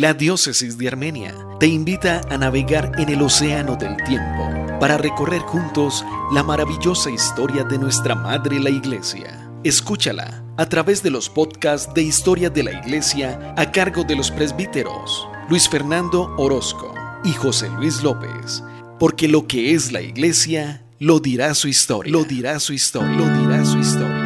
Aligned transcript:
La 0.00 0.14
diócesis 0.14 0.78
de 0.78 0.88
Armenia 0.88 1.34
te 1.58 1.66
invita 1.66 2.22
a 2.30 2.38
navegar 2.38 2.90
en 2.96 3.10
el 3.10 3.20
océano 3.20 3.76
del 3.76 3.98
tiempo 4.04 4.48
para 4.80 4.96
recorrer 4.96 5.42
juntos 5.42 6.06
la 6.32 6.42
maravillosa 6.42 7.10
historia 7.10 7.64
de 7.64 7.76
nuestra 7.76 8.14
Madre 8.14 8.58
la 8.58 8.70
Iglesia. 8.70 9.46
Escúchala 9.62 10.42
a 10.56 10.66
través 10.70 11.02
de 11.02 11.10
los 11.10 11.28
podcasts 11.28 11.92
de 11.92 12.00
Historia 12.00 12.48
de 12.48 12.62
la 12.62 12.72
Iglesia 12.72 13.52
a 13.58 13.70
cargo 13.70 14.02
de 14.02 14.16
los 14.16 14.30
presbíteros 14.30 15.28
Luis 15.50 15.68
Fernando 15.68 16.34
Orozco 16.38 16.94
y 17.22 17.32
José 17.32 17.68
Luis 17.68 18.02
López, 18.02 18.64
porque 18.98 19.28
lo 19.28 19.46
que 19.46 19.74
es 19.74 19.92
la 19.92 20.00
Iglesia 20.00 20.82
lo 20.98 21.20
dirá 21.20 21.52
su 21.52 21.68
historia. 21.68 22.10
Lo 22.10 22.24
dirá 22.24 22.58
su 22.58 22.72
historia. 22.72 23.18
Lo 23.18 23.28
dirá 23.38 23.62
su 23.66 23.76
historia. 23.76 24.19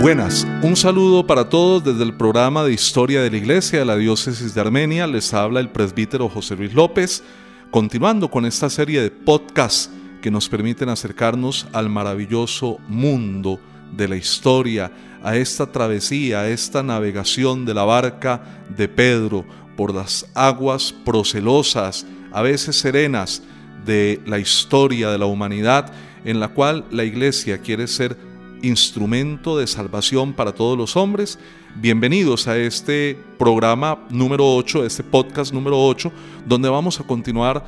Buenas, 0.00 0.46
un 0.62 0.76
saludo 0.76 1.26
para 1.26 1.50
todos 1.50 1.84
desde 1.84 2.04
el 2.04 2.14
programa 2.14 2.64
de 2.64 2.72
Historia 2.72 3.20
de 3.20 3.30
la 3.30 3.36
Iglesia 3.36 3.80
de 3.80 3.84
la 3.84 3.98
Diócesis 3.98 4.54
de 4.54 4.60
Armenia. 4.62 5.06
Les 5.06 5.34
habla 5.34 5.60
el 5.60 5.68
presbítero 5.68 6.30
José 6.30 6.56
Luis 6.56 6.72
López, 6.72 7.22
continuando 7.70 8.30
con 8.30 8.46
esta 8.46 8.70
serie 8.70 9.02
de 9.02 9.10
podcasts 9.10 9.90
que 10.22 10.30
nos 10.30 10.48
permiten 10.48 10.88
acercarnos 10.88 11.68
al 11.74 11.90
maravilloso 11.90 12.78
mundo 12.88 13.60
de 13.94 14.08
la 14.08 14.16
historia, 14.16 14.90
a 15.22 15.36
esta 15.36 15.70
travesía, 15.70 16.40
a 16.40 16.48
esta 16.48 16.82
navegación 16.82 17.66
de 17.66 17.74
la 17.74 17.84
barca 17.84 18.40
de 18.74 18.88
Pedro 18.88 19.44
por 19.76 19.94
las 19.94 20.24
aguas 20.32 20.94
procelosas, 21.04 22.06
a 22.32 22.40
veces 22.40 22.74
serenas, 22.76 23.42
de 23.84 24.18
la 24.24 24.38
historia 24.38 25.10
de 25.10 25.18
la 25.18 25.26
humanidad, 25.26 25.92
en 26.24 26.40
la 26.40 26.48
cual 26.48 26.86
la 26.90 27.04
Iglesia 27.04 27.58
quiere 27.58 27.86
ser 27.86 28.29
instrumento 28.62 29.58
de 29.58 29.66
salvación 29.66 30.32
para 30.32 30.52
todos 30.52 30.78
los 30.78 30.96
hombres. 30.96 31.38
Bienvenidos 31.76 32.48
a 32.48 32.58
este 32.58 33.18
programa 33.38 34.06
número 34.10 34.56
8, 34.56 34.84
este 34.84 35.02
podcast 35.02 35.52
número 35.52 35.78
8, 35.78 36.12
donde 36.46 36.68
vamos 36.68 37.00
a 37.00 37.04
continuar 37.04 37.64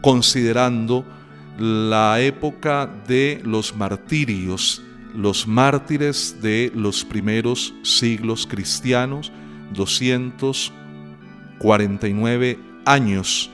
considerando 0.00 1.04
la 1.58 2.20
época 2.20 2.88
de 3.06 3.40
los 3.44 3.74
martirios, 3.74 4.82
los 5.14 5.46
mártires 5.46 6.40
de 6.40 6.72
los 6.74 7.04
primeros 7.04 7.74
siglos 7.82 8.46
cristianos, 8.46 9.30
249 9.72 12.58
años 12.84 13.50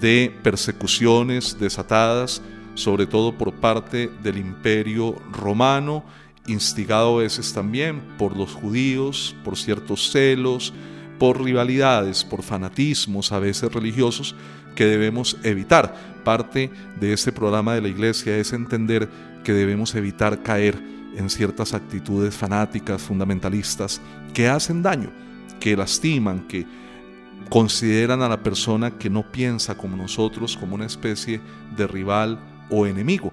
de 0.00 0.34
persecuciones 0.42 1.58
desatadas, 1.58 2.42
sobre 2.76 3.06
todo 3.06 3.36
por 3.36 3.54
parte 3.54 4.08
del 4.22 4.38
imperio 4.38 5.16
romano, 5.32 6.04
instigado 6.46 7.18
a 7.18 7.22
veces 7.22 7.52
también 7.52 8.00
por 8.18 8.36
los 8.36 8.52
judíos, 8.52 9.34
por 9.42 9.56
ciertos 9.56 10.12
celos, 10.12 10.72
por 11.18 11.42
rivalidades, 11.42 12.24
por 12.24 12.42
fanatismos 12.42 13.32
a 13.32 13.40
veces 13.40 13.72
religiosos 13.72 14.34
que 14.74 14.84
debemos 14.84 15.36
evitar. 15.42 15.94
Parte 16.22 16.70
de 17.00 17.12
este 17.12 17.32
programa 17.32 17.74
de 17.74 17.80
la 17.80 17.88
iglesia 17.88 18.36
es 18.36 18.52
entender 18.52 19.08
que 19.42 19.52
debemos 19.52 19.94
evitar 19.94 20.42
caer 20.42 20.76
en 21.16 21.30
ciertas 21.30 21.72
actitudes 21.72 22.34
fanáticas, 22.34 23.00
fundamentalistas, 23.00 24.00
que 24.34 24.48
hacen 24.48 24.82
daño, 24.82 25.10
que 25.58 25.76
lastiman, 25.76 26.46
que 26.46 26.66
consideran 27.48 28.22
a 28.22 28.28
la 28.28 28.42
persona 28.42 28.98
que 28.98 29.08
no 29.08 29.22
piensa 29.30 29.76
como 29.76 29.96
nosotros 29.96 30.56
como 30.56 30.74
una 30.74 30.86
especie 30.86 31.40
de 31.76 31.86
rival 31.86 32.38
o 32.70 32.86
enemigo. 32.86 33.32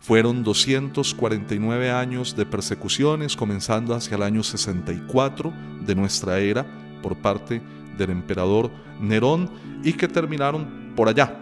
Fueron 0.00 0.42
249 0.44 1.90
años 1.90 2.36
de 2.36 2.44
persecuciones, 2.44 3.36
comenzando 3.36 3.94
hacia 3.94 4.16
el 4.16 4.22
año 4.22 4.42
64 4.42 5.50
de 5.86 5.94
nuestra 5.94 6.38
era 6.38 6.66
por 7.02 7.16
parte 7.16 7.62
del 7.96 8.10
emperador 8.10 8.70
Nerón 9.00 9.48
y 9.82 9.94
que 9.94 10.08
terminaron 10.08 10.92
por 10.94 11.08
allá, 11.08 11.40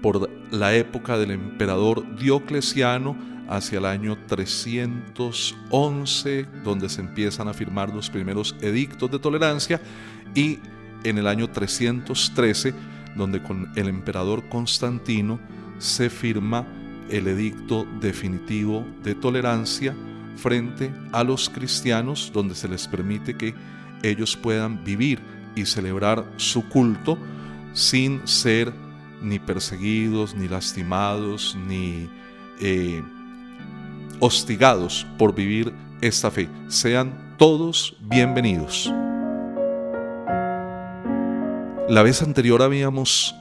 por 0.00 0.28
la 0.50 0.74
época 0.74 1.16
del 1.18 1.30
emperador 1.30 2.16
Diocleciano 2.16 3.16
hacia 3.48 3.78
el 3.78 3.86
año 3.86 4.18
311, 4.26 6.46
donde 6.64 6.88
se 6.88 7.00
empiezan 7.00 7.46
a 7.48 7.54
firmar 7.54 7.94
los 7.94 8.10
primeros 8.10 8.56
edictos 8.60 9.10
de 9.10 9.18
tolerancia, 9.18 9.80
y 10.34 10.60
en 11.04 11.18
el 11.18 11.26
año 11.26 11.50
313, 11.50 12.72
donde 13.16 13.42
con 13.42 13.72
el 13.76 13.88
emperador 13.88 14.48
Constantino 14.48 15.40
se 15.82 16.08
firma 16.08 16.64
el 17.10 17.26
edicto 17.26 17.86
definitivo 18.00 18.86
de 19.02 19.16
tolerancia 19.16 19.94
frente 20.36 20.94
a 21.10 21.24
los 21.24 21.50
cristianos, 21.50 22.30
donde 22.32 22.54
se 22.54 22.68
les 22.68 22.86
permite 22.86 23.36
que 23.36 23.52
ellos 24.02 24.36
puedan 24.36 24.84
vivir 24.84 25.20
y 25.56 25.66
celebrar 25.66 26.24
su 26.36 26.68
culto 26.68 27.18
sin 27.74 28.26
ser 28.26 28.72
ni 29.20 29.40
perseguidos, 29.40 30.34
ni 30.34 30.48
lastimados, 30.48 31.56
ni 31.66 32.08
eh, 32.60 33.02
hostigados 34.20 35.06
por 35.18 35.34
vivir 35.34 35.72
esta 36.00 36.30
fe. 36.30 36.48
Sean 36.68 37.34
todos 37.38 37.96
bienvenidos. 38.00 38.92
La 41.88 42.02
vez 42.02 42.22
anterior 42.22 42.62
habíamos 42.62 43.34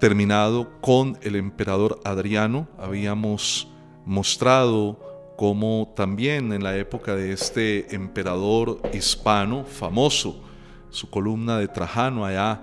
terminado 0.00 0.80
con 0.80 1.18
el 1.22 1.36
emperador 1.36 2.00
Adriano. 2.04 2.66
Habíamos 2.78 3.68
mostrado 4.06 4.98
cómo 5.36 5.92
también 5.94 6.52
en 6.52 6.64
la 6.64 6.76
época 6.76 7.14
de 7.14 7.32
este 7.32 7.94
emperador 7.94 8.80
hispano 8.94 9.64
famoso, 9.64 10.42
su 10.88 11.08
columna 11.10 11.58
de 11.58 11.68
Trajano 11.68 12.24
allá 12.24 12.62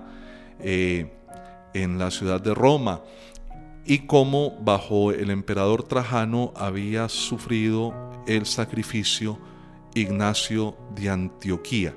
eh, 0.60 1.12
en 1.74 1.98
la 1.98 2.10
ciudad 2.10 2.40
de 2.40 2.54
Roma, 2.54 3.02
y 3.86 4.00
cómo 4.00 4.58
bajo 4.60 5.12
el 5.12 5.30
emperador 5.30 5.84
Trajano 5.84 6.52
había 6.56 7.08
sufrido 7.08 7.94
el 8.26 8.46
sacrificio 8.46 9.38
Ignacio 9.94 10.76
de 10.94 11.08
Antioquía 11.08 11.94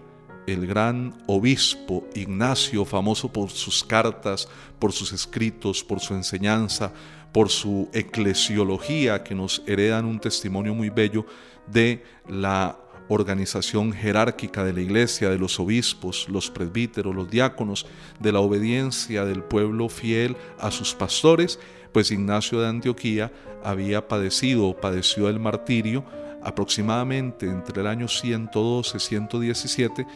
el 0.47 0.67
gran 0.67 1.13
obispo 1.27 2.07
Ignacio, 2.15 2.85
famoso 2.85 3.31
por 3.31 3.49
sus 3.49 3.83
cartas, 3.83 4.47
por 4.79 4.91
sus 4.91 5.13
escritos, 5.13 5.83
por 5.83 5.99
su 5.99 6.13
enseñanza, 6.13 6.91
por 7.31 7.49
su 7.49 7.89
eclesiología, 7.93 9.23
que 9.23 9.35
nos 9.35 9.61
heredan 9.65 10.05
un 10.05 10.19
testimonio 10.19 10.73
muy 10.73 10.89
bello 10.89 11.25
de 11.67 12.03
la 12.27 12.77
organización 13.07 13.91
jerárquica 13.91 14.63
de 14.63 14.73
la 14.73 14.81
iglesia, 14.81 15.29
de 15.29 15.37
los 15.37 15.59
obispos, 15.59 16.27
los 16.29 16.49
presbíteros, 16.49 17.13
los 17.13 17.29
diáconos, 17.29 17.85
de 18.19 18.31
la 18.31 18.39
obediencia 18.39 19.25
del 19.25 19.43
pueblo 19.43 19.89
fiel 19.89 20.37
a 20.59 20.71
sus 20.71 20.93
pastores, 20.93 21.59
pues 21.91 22.11
Ignacio 22.11 22.61
de 22.61 22.67
Antioquía 22.69 23.31
había 23.63 24.07
padecido 24.07 24.75
padeció 24.79 25.29
el 25.29 25.39
martirio 25.39 26.05
aproximadamente 26.43 27.45
entre 27.45 27.81
el 27.81 27.87
año 27.87 28.07
112 28.07 28.97
y 28.97 28.99
117 28.99 30.07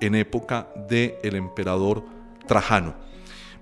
en 0.00 0.14
época 0.14 0.68
del 0.88 1.14
el 1.22 1.36
emperador 1.36 2.04
Trajano. 2.46 2.94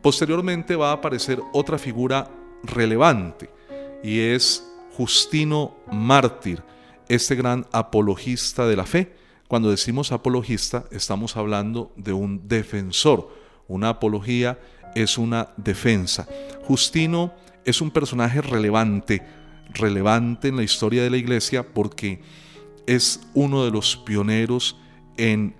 Posteriormente 0.00 0.74
va 0.74 0.90
a 0.90 0.94
aparecer 0.94 1.40
otra 1.52 1.78
figura 1.78 2.28
relevante 2.64 3.50
y 4.02 4.18
es 4.18 4.66
Justino 4.96 5.76
Mártir, 5.90 6.62
este 7.08 7.34
gran 7.34 7.66
apologista 7.72 8.66
de 8.66 8.76
la 8.76 8.84
fe. 8.84 9.14
Cuando 9.48 9.70
decimos 9.70 10.12
apologista 10.12 10.84
estamos 10.90 11.36
hablando 11.36 11.92
de 11.96 12.12
un 12.12 12.48
defensor. 12.48 13.28
Una 13.68 13.90
apología 13.90 14.58
es 14.94 15.18
una 15.18 15.50
defensa. 15.56 16.26
Justino 16.64 17.32
es 17.64 17.80
un 17.80 17.90
personaje 17.90 18.40
relevante, 18.42 19.22
relevante 19.70 20.48
en 20.48 20.56
la 20.56 20.62
historia 20.62 21.02
de 21.02 21.10
la 21.10 21.16
iglesia 21.16 21.62
porque 21.62 22.20
es 22.86 23.20
uno 23.34 23.64
de 23.64 23.70
los 23.70 23.96
pioneros 23.96 24.76
en 25.16 25.54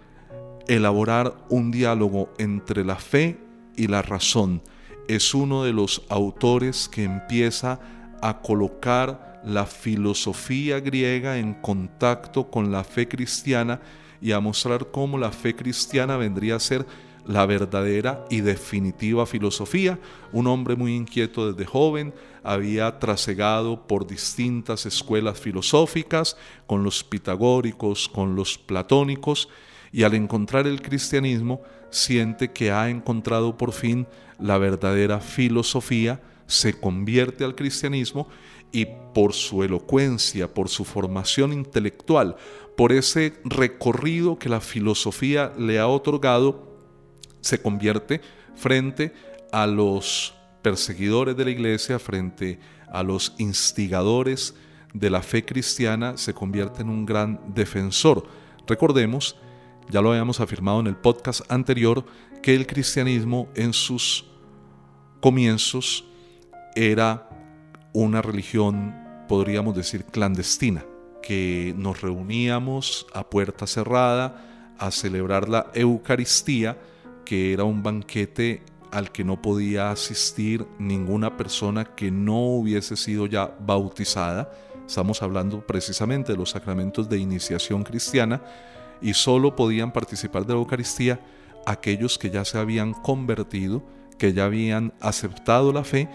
elaborar 0.68 1.34
un 1.48 1.70
diálogo 1.70 2.32
entre 2.38 2.84
la 2.84 2.96
fe 2.96 3.38
y 3.76 3.86
la 3.86 4.02
razón. 4.02 4.62
Es 5.08 5.34
uno 5.34 5.64
de 5.64 5.72
los 5.72 6.02
autores 6.08 6.88
que 6.88 7.04
empieza 7.04 7.80
a 8.20 8.40
colocar 8.40 9.40
la 9.44 9.66
filosofía 9.66 10.80
griega 10.80 11.38
en 11.38 11.54
contacto 11.54 12.50
con 12.50 12.70
la 12.70 12.84
fe 12.84 13.08
cristiana 13.08 13.80
y 14.20 14.32
a 14.32 14.40
mostrar 14.40 14.90
cómo 14.92 15.18
la 15.18 15.32
fe 15.32 15.56
cristiana 15.56 16.16
vendría 16.16 16.56
a 16.56 16.60
ser 16.60 16.86
la 17.26 17.46
verdadera 17.46 18.24
y 18.30 18.40
definitiva 18.40 19.26
filosofía. 19.26 19.98
Un 20.32 20.46
hombre 20.46 20.76
muy 20.76 20.94
inquieto 20.94 21.52
desde 21.52 21.66
joven, 21.66 22.14
había 22.42 22.98
trasegado 22.98 23.86
por 23.86 24.06
distintas 24.06 24.86
escuelas 24.86 25.38
filosóficas, 25.38 26.36
con 26.66 26.82
los 26.82 27.04
pitagóricos, 27.04 28.08
con 28.08 28.34
los 28.34 28.58
platónicos, 28.58 29.48
y 29.92 30.04
al 30.04 30.14
encontrar 30.14 30.66
el 30.66 30.80
cristianismo 30.82 31.62
siente 31.90 32.52
que 32.52 32.70
ha 32.72 32.88
encontrado 32.88 33.56
por 33.56 33.72
fin 33.72 34.06
la 34.38 34.58
verdadera 34.58 35.20
filosofía, 35.20 36.20
se 36.46 36.78
convierte 36.78 37.44
al 37.44 37.54
cristianismo 37.54 38.28
y 38.72 38.86
por 39.14 39.34
su 39.34 39.62
elocuencia, 39.62 40.52
por 40.52 40.68
su 40.68 40.84
formación 40.84 41.52
intelectual, 41.52 42.36
por 42.76 42.92
ese 42.92 43.34
recorrido 43.44 44.38
que 44.38 44.48
la 44.48 44.60
filosofía 44.60 45.52
le 45.58 45.78
ha 45.78 45.86
otorgado, 45.86 46.71
se 47.42 47.60
convierte 47.60 48.22
frente 48.54 49.12
a 49.52 49.66
los 49.66 50.34
perseguidores 50.62 51.36
de 51.36 51.44
la 51.44 51.50
iglesia, 51.50 51.98
frente 51.98 52.58
a 52.90 53.02
los 53.02 53.34
instigadores 53.38 54.54
de 54.94 55.10
la 55.10 55.22
fe 55.22 55.44
cristiana, 55.44 56.16
se 56.16 56.32
convierte 56.32 56.82
en 56.82 56.88
un 56.88 57.04
gran 57.04 57.40
defensor. 57.54 58.26
Recordemos, 58.66 59.36
ya 59.90 60.00
lo 60.00 60.10
habíamos 60.10 60.40
afirmado 60.40 60.80
en 60.80 60.86
el 60.86 60.96
podcast 60.96 61.42
anterior, 61.50 62.04
que 62.42 62.54
el 62.54 62.66
cristianismo 62.66 63.48
en 63.54 63.72
sus 63.72 64.26
comienzos 65.20 66.04
era 66.74 67.28
una 67.92 68.22
religión, 68.22 68.94
podríamos 69.28 69.76
decir, 69.76 70.04
clandestina, 70.04 70.84
que 71.22 71.74
nos 71.76 72.00
reuníamos 72.00 73.06
a 73.12 73.28
puerta 73.28 73.66
cerrada 73.66 74.74
a 74.78 74.90
celebrar 74.90 75.48
la 75.48 75.70
Eucaristía, 75.74 76.78
que 77.24 77.52
era 77.52 77.64
un 77.64 77.82
banquete 77.82 78.62
al 78.90 79.10
que 79.10 79.24
no 79.24 79.40
podía 79.40 79.90
asistir 79.90 80.66
ninguna 80.78 81.36
persona 81.36 81.84
que 81.84 82.10
no 82.10 82.38
hubiese 82.38 82.96
sido 82.96 83.26
ya 83.26 83.56
bautizada. 83.60 84.52
Estamos 84.86 85.22
hablando 85.22 85.66
precisamente 85.66 86.32
de 86.32 86.38
los 86.38 86.50
sacramentos 86.50 87.08
de 87.08 87.18
iniciación 87.18 87.84
cristiana 87.84 88.42
y 89.00 89.14
solo 89.14 89.56
podían 89.56 89.92
participar 89.92 90.44
de 90.44 90.52
la 90.52 90.60
Eucaristía 90.60 91.20
aquellos 91.66 92.18
que 92.18 92.30
ya 92.30 92.44
se 92.44 92.58
habían 92.58 92.92
convertido, 92.92 93.82
que 94.18 94.32
ya 94.32 94.44
habían 94.44 94.92
aceptado 95.00 95.72
la 95.72 95.84
fe 95.84 96.08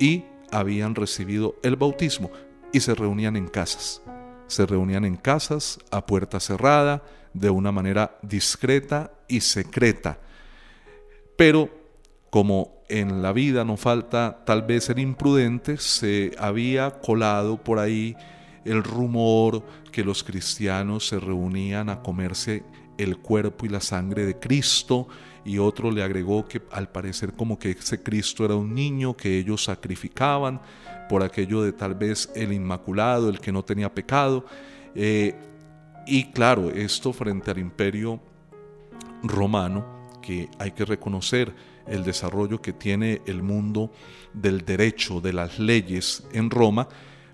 y 0.00 0.24
habían 0.50 0.94
recibido 0.94 1.56
el 1.62 1.76
bautismo 1.76 2.30
y 2.72 2.80
se 2.80 2.94
reunían 2.94 3.36
en 3.36 3.48
casas. 3.48 4.02
Se 4.46 4.66
reunían 4.66 5.04
en 5.04 5.16
casas 5.16 5.78
a 5.90 6.06
puerta 6.06 6.40
cerrada, 6.40 7.02
de 7.34 7.50
una 7.50 7.72
manera 7.72 8.18
discreta 8.22 9.12
y 9.28 9.40
secreta. 9.40 10.18
Pero 11.42 11.68
como 12.30 12.84
en 12.88 13.20
la 13.20 13.32
vida 13.32 13.64
no 13.64 13.76
falta 13.76 14.44
tal 14.46 14.62
vez 14.62 14.84
ser 14.84 15.00
imprudente, 15.00 15.76
se 15.76 16.30
había 16.38 17.00
colado 17.00 17.56
por 17.56 17.80
ahí 17.80 18.14
el 18.64 18.84
rumor 18.84 19.64
que 19.90 20.04
los 20.04 20.22
cristianos 20.22 21.08
se 21.08 21.18
reunían 21.18 21.88
a 21.90 22.00
comerse 22.00 22.62
el 22.96 23.18
cuerpo 23.18 23.66
y 23.66 23.70
la 23.70 23.80
sangre 23.80 24.24
de 24.24 24.38
Cristo 24.38 25.08
y 25.44 25.58
otro 25.58 25.90
le 25.90 26.04
agregó 26.04 26.46
que 26.46 26.62
al 26.70 26.88
parecer 26.90 27.32
como 27.32 27.58
que 27.58 27.72
ese 27.72 28.00
Cristo 28.04 28.44
era 28.44 28.54
un 28.54 28.72
niño 28.72 29.16
que 29.16 29.36
ellos 29.36 29.64
sacrificaban 29.64 30.60
por 31.08 31.24
aquello 31.24 31.62
de 31.62 31.72
tal 31.72 31.96
vez 31.96 32.30
el 32.36 32.52
inmaculado, 32.52 33.28
el 33.28 33.40
que 33.40 33.50
no 33.50 33.64
tenía 33.64 33.92
pecado. 33.92 34.46
Eh, 34.94 35.34
y 36.06 36.30
claro, 36.30 36.70
esto 36.70 37.12
frente 37.12 37.50
al 37.50 37.58
imperio 37.58 38.20
romano, 39.24 39.91
que 40.22 40.48
hay 40.58 40.70
que 40.70 40.86
reconocer 40.86 41.52
el 41.86 42.04
desarrollo 42.04 42.62
que 42.62 42.72
tiene 42.72 43.20
el 43.26 43.42
mundo 43.42 43.92
del 44.32 44.64
derecho, 44.64 45.20
de 45.20 45.34
las 45.34 45.58
leyes 45.58 46.24
en 46.32 46.48
Roma, 46.48 46.88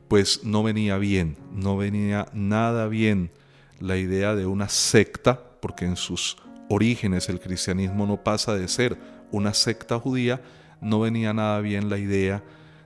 pues 0.09 0.43
no 0.43 0.63
venía 0.63 0.97
bien, 0.99 1.37
no 1.53 1.77
venía 1.77 2.27
nada 2.33 2.89
bien 2.89 3.31
la 3.79 3.97
idea 3.97 4.35
de 4.35 4.47
una 4.47 4.69
secta, 4.69 5.41
porque 5.61 5.85
en 5.85 5.97
sus 5.97 6.37
orígenes 6.69 7.29
el 7.29 7.41
cristianismo 7.41 8.07
no 8.07 8.25
pasa 8.25 8.55
de 8.55 8.69
ser 8.69 8.99
una 9.31 9.55
secta 9.55 9.99
judía, 9.99 10.43
no 10.81 11.01
venía 11.01 11.33
nada 11.33 11.61
bien 11.61 11.89
la 11.91 11.99
idea 11.99 12.43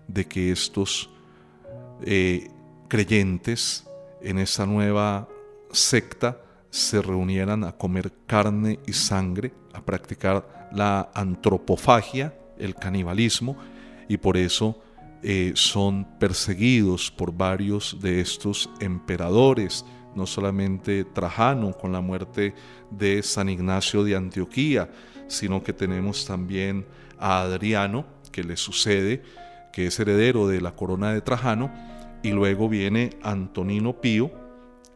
de 0.08 0.26
que 0.26 0.50
estos 0.50 1.10
eh, 2.04 2.50
creyentes 2.88 3.86
en 4.20 4.38
esa 4.38 4.66
nueva 4.66 5.28
secta 5.70 6.40
se 6.70 7.02
reunieran 7.02 7.64
a 7.64 7.72
comer 7.72 8.12
carne 8.26 8.78
y 8.86 8.92
sangre, 8.92 9.52
a 9.72 9.80
practicar 9.82 10.68
la 10.72 11.10
antropofagia, 11.14 12.34
el 12.58 12.74
canibalismo, 12.74 13.56
y 14.08 14.16
por 14.16 14.36
eso 14.36 14.80
eh, 15.22 15.52
son 15.54 16.06
perseguidos 16.18 17.10
por 17.10 17.32
varios 17.32 17.98
de 18.00 18.20
estos 18.20 18.68
emperadores 18.80 19.84
no 20.14 20.26
solamente 20.26 21.04
Trajano 21.04 21.72
con 21.72 21.92
la 21.92 22.00
muerte 22.00 22.54
de 22.90 23.22
San 23.22 23.48
Ignacio 23.48 24.04
de 24.04 24.16
Antioquía, 24.16 24.90
sino 25.26 25.62
que 25.62 25.72
tenemos 25.72 26.26
también 26.26 26.86
a 27.18 27.42
Adriano, 27.42 28.04
que 28.30 28.44
le 28.44 28.56
sucede, 28.56 29.22
que 29.72 29.86
es 29.86 29.98
heredero 29.98 30.48
de 30.48 30.60
la 30.60 30.74
corona 30.74 31.12
de 31.12 31.20
Trajano, 31.20 31.72
y 32.22 32.30
luego 32.30 32.68
viene 32.68 33.10
Antonino 33.22 34.00
Pío, 34.00 34.30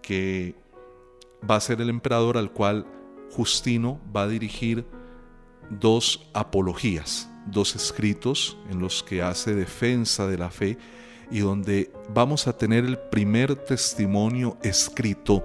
que 0.02 0.54
va 1.48 1.56
a 1.56 1.60
ser 1.60 1.80
el 1.80 1.88
emperador 1.88 2.36
al 2.36 2.52
cual 2.52 2.86
Justino 3.32 4.00
va 4.14 4.22
a 4.22 4.28
dirigir 4.28 4.86
dos 5.70 6.28
apologías, 6.32 7.28
dos 7.46 7.74
escritos 7.74 8.56
en 8.70 8.80
los 8.80 9.02
que 9.02 9.22
hace 9.22 9.54
defensa 9.54 10.26
de 10.26 10.38
la 10.38 10.50
fe 10.50 10.78
y 11.30 11.40
donde 11.40 11.92
vamos 12.14 12.46
a 12.46 12.56
tener 12.56 12.84
el 12.84 12.98
primer 12.98 13.56
testimonio 13.56 14.56
escrito. 14.62 15.44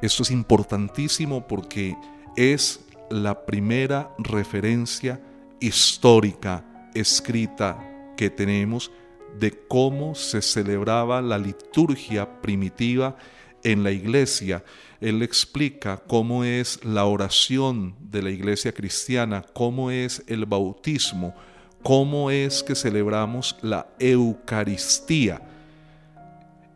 Esto 0.00 0.22
es 0.22 0.30
importantísimo 0.30 1.46
porque 1.46 1.96
es 2.36 2.80
la 3.10 3.44
primera 3.44 4.14
referencia 4.18 5.20
histórica 5.60 6.64
escrita 6.94 8.14
que 8.16 8.30
tenemos 8.30 8.90
de 9.38 9.52
cómo 9.68 10.14
se 10.14 10.42
celebraba 10.42 11.20
la 11.20 11.38
liturgia 11.38 12.40
primitiva 12.40 13.16
en 13.62 13.82
la 13.82 13.90
iglesia. 13.90 14.64
Él 15.00 15.22
explica 15.22 15.96
cómo 16.06 16.44
es 16.44 16.84
la 16.84 17.04
oración 17.04 17.94
de 18.00 18.22
la 18.22 18.30
iglesia 18.30 18.72
cristiana, 18.72 19.44
cómo 19.52 19.90
es 19.90 20.22
el 20.26 20.46
bautismo, 20.46 21.34
cómo 21.82 22.30
es 22.30 22.62
que 22.62 22.74
celebramos 22.74 23.56
la 23.62 23.88
Eucaristía. 23.98 25.40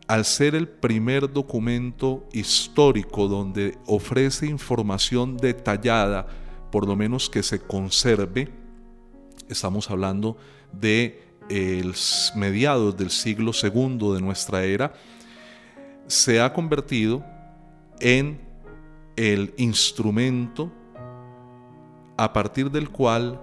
Al 0.07 0.25
ser 0.25 0.55
el 0.55 0.69
primer 0.69 1.33
documento 1.33 2.29
histórico 2.33 3.27
donde 3.27 3.79
ofrece 3.87 4.47
información 4.47 5.37
detallada, 5.37 6.27
por 6.71 6.87
lo 6.87 6.97
menos 6.97 7.31
que 7.31 7.43
se 7.43 7.59
conserve, 7.61 8.51
estamos 9.49 9.91
hablando 9.91 10.37
de 10.73 11.23
mediados 12.35 12.97
del 12.97 13.11
siglo 13.11 13.53
II 13.53 14.15
de 14.15 14.21
nuestra 14.21 14.65
era, 14.65 14.93
se 16.07 16.41
ha 16.41 16.53
convertido 16.53 17.25
en 18.01 18.41
el 19.17 19.55
instrumento 19.57 20.73
a 22.17 22.33
partir 22.33 22.71
del 22.71 22.91
cual 22.91 23.41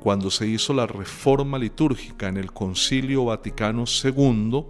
cuando 0.00 0.30
se 0.30 0.46
hizo 0.46 0.74
la 0.74 0.86
reforma 0.86 1.58
litúrgica 1.58 2.28
en 2.28 2.36
el 2.36 2.52
Concilio 2.52 3.26
Vaticano 3.26 3.84
II, 3.86 4.64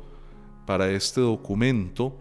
para 0.67 0.91
este 0.91 1.21
documento 1.21 2.17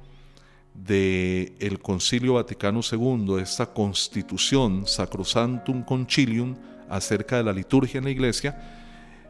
del 0.74 1.54
el 1.60 1.80
Concilio 1.80 2.36
Vaticano 2.36 2.82
II, 2.90 3.40
esta 3.40 3.68
constitución 3.68 4.88
Sacrosantum 4.88 5.84
Concilium 5.84 6.56
acerca 6.90 7.38
de 7.38 7.44
la 7.44 7.54
liturgia 7.54 8.00
en 8.00 8.06
la 8.06 8.10
iglesia, 8.10 8.58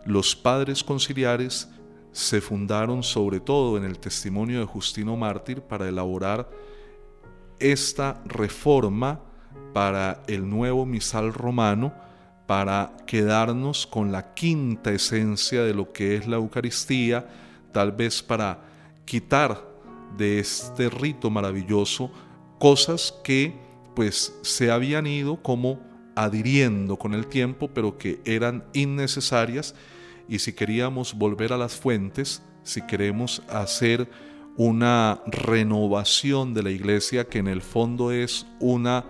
los 0.06 0.36
padres 0.36 0.84
conciliares 0.84 1.70
se 2.12 2.42
fundaron 2.42 3.04
sobre 3.04 3.40
todo 3.40 3.78
en 3.78 3.86
el 3.86 4.00
testimonio 4.00 4.60
de 4.60 4.66
Justino 4.66 5.16
Mártir 5.16 5.62
para 5.62 5.88
elaborar 5.88 6.50
esta 7.60 8.22
reforma 8.26 9.22
para 9.74 10.24
el 10.28 10.50
nuevo 10.50 10.86
misal 10.86 11.34
romano, 11.34 11.94
para 12.48 12.98
quedarnos 13.06 13.88
con 13.88 14.12
la 14.12 14.34
quinta 14.34 14.92
esencia 14.92 15.64
de 15.64 15.74
lo 15.74 15.94
que 15.94 16.16
es 16.16 16.28
la 16.28 16.38
Eucaristía, 16.38 17.28
tal 17.72 17.92
vez 17.94 18.22
para 18.22 18.60
quitar 19.06 19.62
de 20.18 20.40
este 20.40 20.90
rito 20.90 21.30
maravilloso 21.30 22.12
cosas 22.60 23.14
que 23.24 23.54
pues 23.96 24.34
se 24.42 24.72
habían 24.72 25.08
ido 25.08 25.42
como 25.42 25.80
adhiriendo 26.16 26.98
con 26.98 27.14
el 27.14 27.28
tiempo, 27.28 27.70
pero 27.74 27.98
que 27.98 28.22
eran 28.26 28.66
innecesarias 28.74 29.76
y 30.32 30.40
si 30.40 30.54
queríamos 30.54 31.14
volver 31.14 31.52
a 31.52 31.58
las 31.58 31.76
fuentes, 31.76 32.42
si 32.64 32.82
queremos 32.84 33.44
hacer 33.50 34.10
una 34.56 35.22
renovación 35.28 36.54
de 36.54 36.64
la 36.64 36.72
iglesia 36.72 37.28
que 37.28 37.40
en 37.40 37.50
el 37.50 37.62
fondo 37.62 38.14
es 38.14 38.48
una 38.62 39.04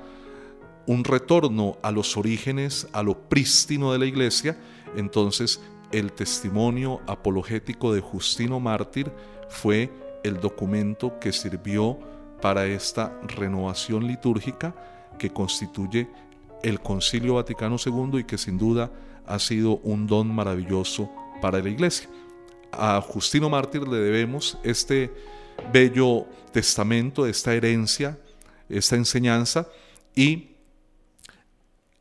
un 0.87 1.03
retorno 1.03 1.77
a 1.83 1.91
los 1.91 2.17
orígenes, 2.17 2.87
a 2.91 3.03
lo 3.03 3.29
prístino 3.29 3.93
de 3.93 3.99
la 3.99 4.07
iglesia, 4.07 4.57
entonces 4.95 5.61
el 5.91 6.11
testimonio 6.11 7.01
apologético 7.05 7.93
de 7.93 8.01
Justino 8.01 8.59
Mártir 8.59 9.11
fue 9.47 9.91
el 10.23 10.39
documento 10.39 11.19
que 11.19 11.31
sirvió 11.31 11.99
para 12.41 12.65
esta 12.65 13.15
renovación 13.27 14.07
litúrgica 14.07 14.73
que 15.19 15.29
constituye 15.29 16.09
el 16.63 16.79
Concilio 16.79 17.35
Vaticano 17.35 17.75
II 17.77 18.21
y 18.21 18.23
que 18.23 18.39
sin 18.39 18.57
duda 18.57 18.89
ha 19.25 19.39
sido 19.39 19.77
un 19.77 20.07
don 20.07 20.33
maravilloso 20.33 21.09
para 21.41 21.59
la 21.59 21.69
Iglesia. 21.69 22.09
a 22.71 23.01
Justino 23.01 23.49
Mártir 23.49 23.85
le 23.85 23.97
debemos 23.97 24.57
este 24.63 25.11
bello 25.73 26.25
testamento, 26.53 27.25
esta 27.27 27.53
herencia, 27.53 28.17
esta 28.69 28.95
enseñanza 28.95 29.67
y 30.15 30.51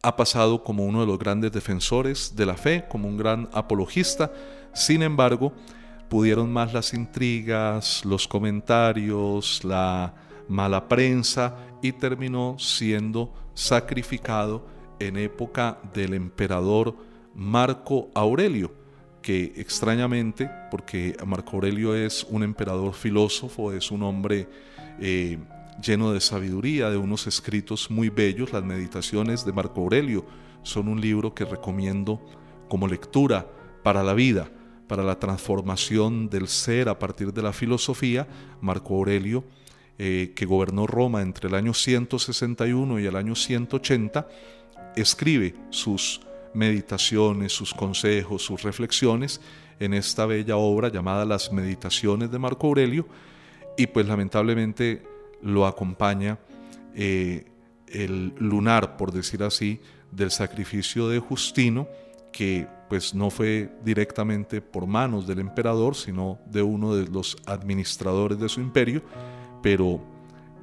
ha 0.02 0.16
pasado 0.16 0.62
como 0.64 0.84
uno 0.84 1.00
de 1.00 1.06
los 1.06 1.18
grandes 1.18 1.52
defensores 1.52 2.34
de 2.34 2.46
la 2.46 2.56
fe, 2.56 2.84
como 2.88 3.08
un 3.08 3.16
gran 3.16 3.48
apologista. 3.52 4.32
Sin 4.72 5.02
embargo, 5.02 5.52
pudieron 6.08 6.52
más 6.52 6.72
las 6.72 6.94
intrigas, 6.94 8.04
los 8.04 8.26
comentarios, 8.26 9.62
la 9.62 10.14
mala 10.48 10.88
prensa 10.88 11.56
y 11.82 11.92
terminó 11.92 12.58
siendo 12.58 13.32
sacrificado 13.54 14.66
en 14.98 15.16
época 15.16 15.78
del 15.94 16.14
emperador 16.14 16.96
Marco 17.34 18.10
Aurelio, 18.14 18.72
que 19.22 19.52
extrañamente, 19.56 20.50
porque 20.70 21.16
Marco 21.26 21.56
Aurelio 21.56 21.94
es 21.94 22.26
un 22.28 22.42
emperador 22.42 22.94
filósofo, 22.94 23.72
es 23.72 23.90
un 23.90 24.02
hombre 24.02 24.48
eh, 25.00 25.38
lleno 25.82 26.12
de 26.12 26.20
sabiduría, 26.20 26.90
de 26.90 26.96
unos 26.96 27.26
escritos 27.26 27.90
muy 27.90 28.08
bellos, 28.08 28.52
las 28.52 28.64
meditaciones 28.64 29.44
de 29.44 29.52
Marco 29.52 29.80
Aurelio 29.80 30.24
son 30.62 30.88
un 30.88 31.00
libro 31.00 31.34
que 31.34 31.44
recomiendo 31.44 32.20
como 32.68 32.86
lectura 32.86 33.46
para 33.82 34.02
la 34.02 34.14
vida, 34.14 34.50
para 34.86 35.02
la 35.02 35.18
transformación 35.18 36.28
del 36.28 36.48
ser 36.48 36.88
a 36.88 36.98
partir 36.98 37.32
de 37.32 37.42
la 37.42 37.52
filosofía. 37.52 38.28
Marco 38.60 38.94
Aurelio, 38.94 39.44
eh, 39.98 40.32
que 40.34 40.46
gobernó 40.46 40.86
Roma 40.86 41.22
entre 41.22 41.48
el 41.48 41.54
año 41.54 41.74
161 41.74 43.00
y 43.00 43.06
el 43.06 43.16
año 43.16 43.34
180, 43.34 44.28
escribe 44.96 45.54
sus 45.70 46.20
meditaciones, 46.54 47.52
sus 47.52 47.74
consejos, 47.74 48.42
sus 48.42 48.62
reflexiones 48.62 49.40
en 49.78 49.94
esta 49.94 50.26
bella 50.26 50.56
obra 50.56 50.88
llamada 50.88 51.24
Las 51.24 51.52
Meditaciones 51.52 52.30
de 52.30 52.38
Marco 52.38 52.66
Aurelio. 52.66 53.06
Y 53.76 53.86
pues 53.86 54.06
lamentablemente 54.06 55.02
lo 55.42 55.66
acompaña 55.66 56.38
eh, 56.94 57.46
el 57.86 58.34
lunar, 58.38 58.96
por 58.96 59.12
decir 59.12 59.42
así, 59.42 59.80
del 60.10 60.30
sacrificio 60.30 61.08
de 61.08 61.18
Justino, 61.18 61.88
que 62.32 62.66
pues 62.88 63.14
no 63.14 63.30
fue 63.30 63.70
directamente 63.84 64.60
por 64.60 64.86
manos 64.86 65.26
del 65.26 65.38
emperador, 65.38 65.94
sino 65.94 66.38
de 66.46 66.62
uno 66.62 66.94
de 66.94 67.06
los 67.06 67.36
administradores 67.46 68.38
de 68.38 68.48
su 68.48 68.60
imperio, 68.60 69.02
pero 69.62 70.00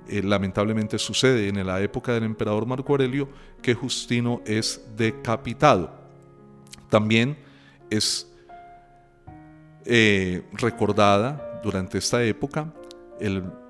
eh, 0.10 0.22
lamentablemente 0.24 0.98
sucede 0.98 1.48
en 1.48 1.66
la 1.66 1.82
época 1.82 2.14
del 2.14 2.24
emperador 2.24 2.66
Marco 2.66 2.94
Aurelio 2.94 3.30
que 3.62 3.74
Justino 3.74 4.42
es 4.46 4.82
decapitado. 4.96 5.92
También 6.90 7.38
es 7.90 8.32
eh, 9.86 10.44
recordada 10.54 11.62
durante 11.64 11.98
esta 11.98 12.24
época 12.24 12.74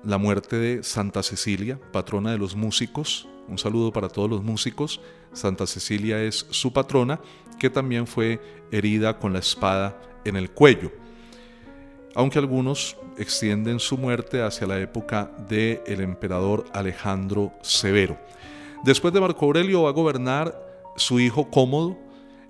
la 0.04 0.18
muerte 0.18 0.56
de 0.56 0.82
Santa 0.82 1.22
Cecilia, 1.22 1.78
patrona 1.92 2.32
de 2.32 2.38
los 2.38 2.54
músicos. 2.54 3.28
Un 3.48 3.58
saludo 3.58 3.92
para 3.92 4.08
todos 4.08 4.28
los 4.28 4.42
músicos. 4.42 5.00
Santa 5.32 5.66
Cecilia 5.66 6.22
es 6.22 6.46
su 6.50 6.72
patrona, 6.72 7.20
que 7.58 7.70
también 7.70 8.06
fue 8.06 8.40
herida 8.70 9.18
con 9.18 9.32
la 9.32 9.38
espada 9.38 9.98
en 10.24 10.36
el 10.36 10.50
cuello. 10.50 10.92
Aunque 12.14 12.38
algunos 12.38 12.96
extienden 13.16 13.80
su 13.80 13.96
muerte 13.98 14.42
hacia 14.42 14.66
la 14.66 14.80
época 14.80 15.30
del 15.48 15.80
el 15.86 16.00
emperador 16.00 16.64
Alejandro 16.72 17.52
Severo. 17.62 18.18
Después 18.84 19.12
de 19.12 19.20
Marco 19.20 19.44
Aurelio 19.44 19.82
va 19.82 19.90
a 19.90 19.92
gobernar 19.92 20.54
su 20.96 21.20
hijo 21.20 21.50
Cómodo, 21.50 21.96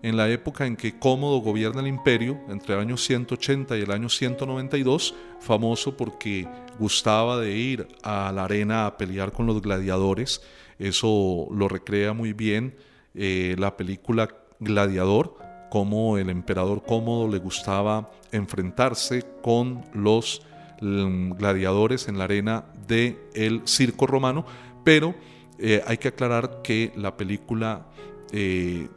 en 0.02 0.16
la 0.16 0.28
época 0.28 0.66
en 0.66 0.76
que 0.76 0.98
Cómodo 0.98 1.38
gobierna 1.38 1.80
el 1.80 1.88
imperio, 1.88 2.38
entre 2.48 2.74
el 2.74 2.80
año 2.80 2.96
180 2.96 3.76
y 3.76 3.82
el 3.82 3.90
año 3.90 4.08
192, 4.08 5.14
famoso 5.40 5.96
porque 5.96 6.46
gustaba 6.78 7.38
de 7.38 7.56
ir 7.56 7.88
a 8.02 8.30
la 8.32 8.44
arena 8.44 8.86
a 8.86 8.96
pelear 8.96 9.32
con 9.32 9.46
los 9.46 9.60
gladiadores, 9.60 10.42
eso 10.78 11.48
lo 11.50 11.68
recrea 11.68 12.12
muy 12.12 12.32
bien 12.32 12.76
eh, 13.14 13.56
la 13.58 13.76
película 13.76 14.28
Gladiador, 14.60 15.36
como 15.70 16.18
el 16.18 16.30
emperador 16.30 16.82
Cómodo 16.84 17.28
le 17.28 17.38
gustaba 17.38 18.10
enfrentarse 18.32 19.24
con 19.42 19.84
los 19.92 20.42
mm, 20.80 21.32
gladiadores 21.32 22.08
en 22.08 22.18
la 22.18 22.24
arena 22.24 22.64
del 22.86 23.18
el 23.34 23.62
circo 23.66 24.06
romano, 24.06 24.44
pero 24.84 25.14
eh, 25.58 25.82
hay 25.86 25.98
que 25.98 26.08
aclarar 26.08 26.62
que 26.62 26.92
la 26.96 27.16
película 27.16 27.86
eh, 28.32 28.88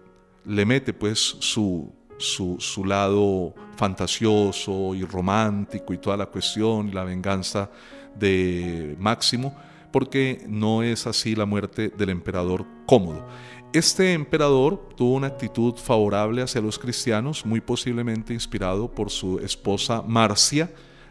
le 0.45 0.65
mete 0.65 0.93
pues 0.93 1.19
su, 1.19 1.91
su, 2.17 2.85
lado 2.85 3.53
fantasioso 3.75 4.93
y 4.93 5.03
romántico 5.03 5.93
y 5.93 5.97
toda 5.97 6.17
la 6.17 6.27
cuestión 6.27 6.89
y 6.89 6.91
la 6.91 7.03
venganza 7.03 7.69
de 8.15 8.95
Máximo, 8.99 9.55
porque 9.91 10.45
no 10.47 10.83
es 10.83 11.07
así 11.07 11.35
la 11.35 11.45
muerte 11.45 11.89
del 11.89 12.09
emperador 12.09 12.65
cómodo. 12.85 13.25
Este 13.73 14.11
emperador 14.11 14.89
tuvo 14.97 15.15
una 15.15 15.27
actitud 15.27 15.75
favorable 15.75 16.41
hacia 16.41 16.59
los 16.59 16.77
cristianos, 16.77 17.45
muy 17.45 17.61
posiblemente 17.61 18.33
inspirado 18.33 18.89
por 18.89 19.09
su 19.09 19.39
esposa 19.39 20.01
Marcia, 20.01 20.69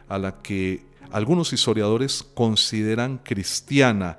a 0.09 0.19
la 0.19 0.43
que 0.43 0.85
algunos 1.11 1.55
historiadores 1.55 2.23
consideran 2.35 3.17
cristiana 3.17 4.19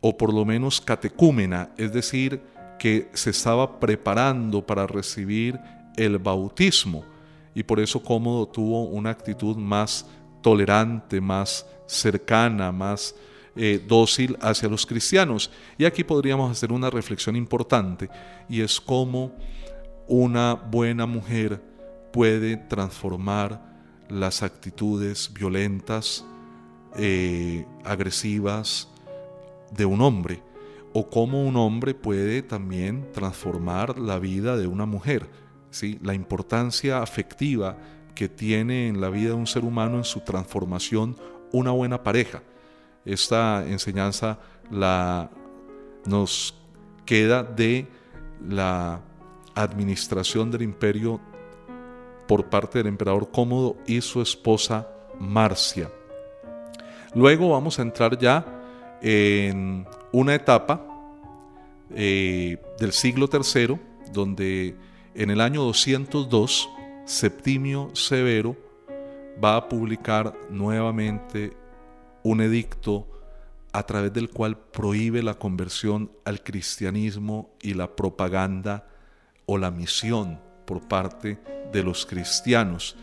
o 0.00 0.16
por 0.16 0.32
lo 0.32 0.44
menos 0.44 0.80
catecúmena, 0.80 1.70
es 1.76 1.92
decir, 1.92 2.40
que 2.78 3.10
se 3.14 3.30
estaba 3.30 3.80
preparando 3.80 4.64
para 4.64 4.86
recibir 4.86 5.58
el 5.96 6.18
bautismo 6.18 7.04
y 7.52 7.64
por 7.64 7.80
eso 7.80 8.00
Cómodo 8.00 8.46
tuvo 8.46 8.84
una 8.84 9.10
actitud 9.10 9.56
más 9.56 10.06
tolerante, 10.40 11.20
más 11.20 11.66
cercana, 11.86 12.70
más 12.70 13.16
eh, 13.56 13.82
dócil 13.86 14.36
hacia 14.40 14.68
los 14.68 14.84
cristianos. 14.86 15.50
Y 15.78 15.84
aquí 15.84 16.04
podríamos 16.04 16.50
hacer 16.50 16.72
una 16.72 16.90
reflexión 16.90 17.36
importante 17.36 18.08
y 18.48 18.60
es 18.60 18.80
cómo 18.80 19.32
una 20.08 20.54
buena 20.54 21.06
mujer 21.06 21.62
puede 22.12 22.56
transformar 22.56 23.60
las 24.08 24.42
actitudes 24.42 25.32
violentas, 25.32 26.24
eh, 26.96 27.66
agresivas 27.84 28.88
de 29.70 29.84
un 29.84 30.00
hombre 30.00 30.42
o 30.92 31.10
cómo 31.10 31.44
un 31.44 31.56
hombre 31.56 31.92
puede 31.94 32.42
también 32.42 33.10
transformar 33.12 33.98
la 33.98 34.18
vida 34.18 34.56
de 34.56 34.66
una 34.66 34.86
mujer. 34.86 35.28
¿sí? 35.70 35.98
La 36.02 36.14
importancia 36.14 37.02
afectiva 37.02 37.76
que 38.14 38.28
tiene 38.28 38.88
en 38.88 39.00
la 39.00 39.10
vida 39.10 39.30
de 39.30 39.34
un 39.34 39.46
ser 39.46 39.64
humano 39.64 39.98
en 39.98 40.04
su 40.04 40.20
transformación 40.20 41.16
una 41.52 41.70
buena 41.70 42.02
pareja. 42.02 42.42
Esta 43.06 43.64
enseñanza 43.64 44.38
la, 44.70 45.30
nos 46.04 46.54
queda 47.04 47.44
de 47.44 47.86
la 48.46 49.00
administración 49.54 50.50
del 50.50 50.62
imperio 50.62 51.20
por 52.26 52.46
parte 52.50 52.78
del 52.78 52.88
emperador 52.88 53.30
Cómodo 53.30 53.76
y 53.86 54.00
su 54.00 54.20
esposa 54.20 54.88
Marcia. 55.20 55.90
Luego 57.14 57.50
vamos 57.50 57.78
a 57.78 57.82
entrar 57.82 58.18
ya 58.18 58.44
en 59.00 59.86
una 60.12 60.34
etapa 60.34 60.84
eh, 61.90 62.58
del 62.78 62.92
siglo 62.92 63.28
III, 63.32 63.78
donde 64.12 64.76
en 65.14 65.30
el 65.30 65.40
año 65.40 65.62
202 65.62 66.68
Septimio 67.04 67.90
Severo 67.94 68.56
va 69.42 69.56
a 69.56 69.68
publicar 69.68 70.34
nuevamente 70.50 71.56
un 72.26 72.40
edicto 72.40 73.06
a 73.72 73.84
través 73.84 74.12
del 74.12 74.30
cual 74.30 74.58
prohíbe 74.58 75.22
la 75.22 75.34
conversión 75.34 76.10
al 76.24 76.42
cristianismo 76.42 77.50
y 77.62 77.74
la 77.74 77.94
propaganda 77.94 78.88
o 79.46 79.58
la 79.58 79.70
misión 79.70 80.40
por 80.64 80.88
parte 80.88 81.38
de 81.72 81.84
los 81.84 82.04
cristianos. 82.04 82.96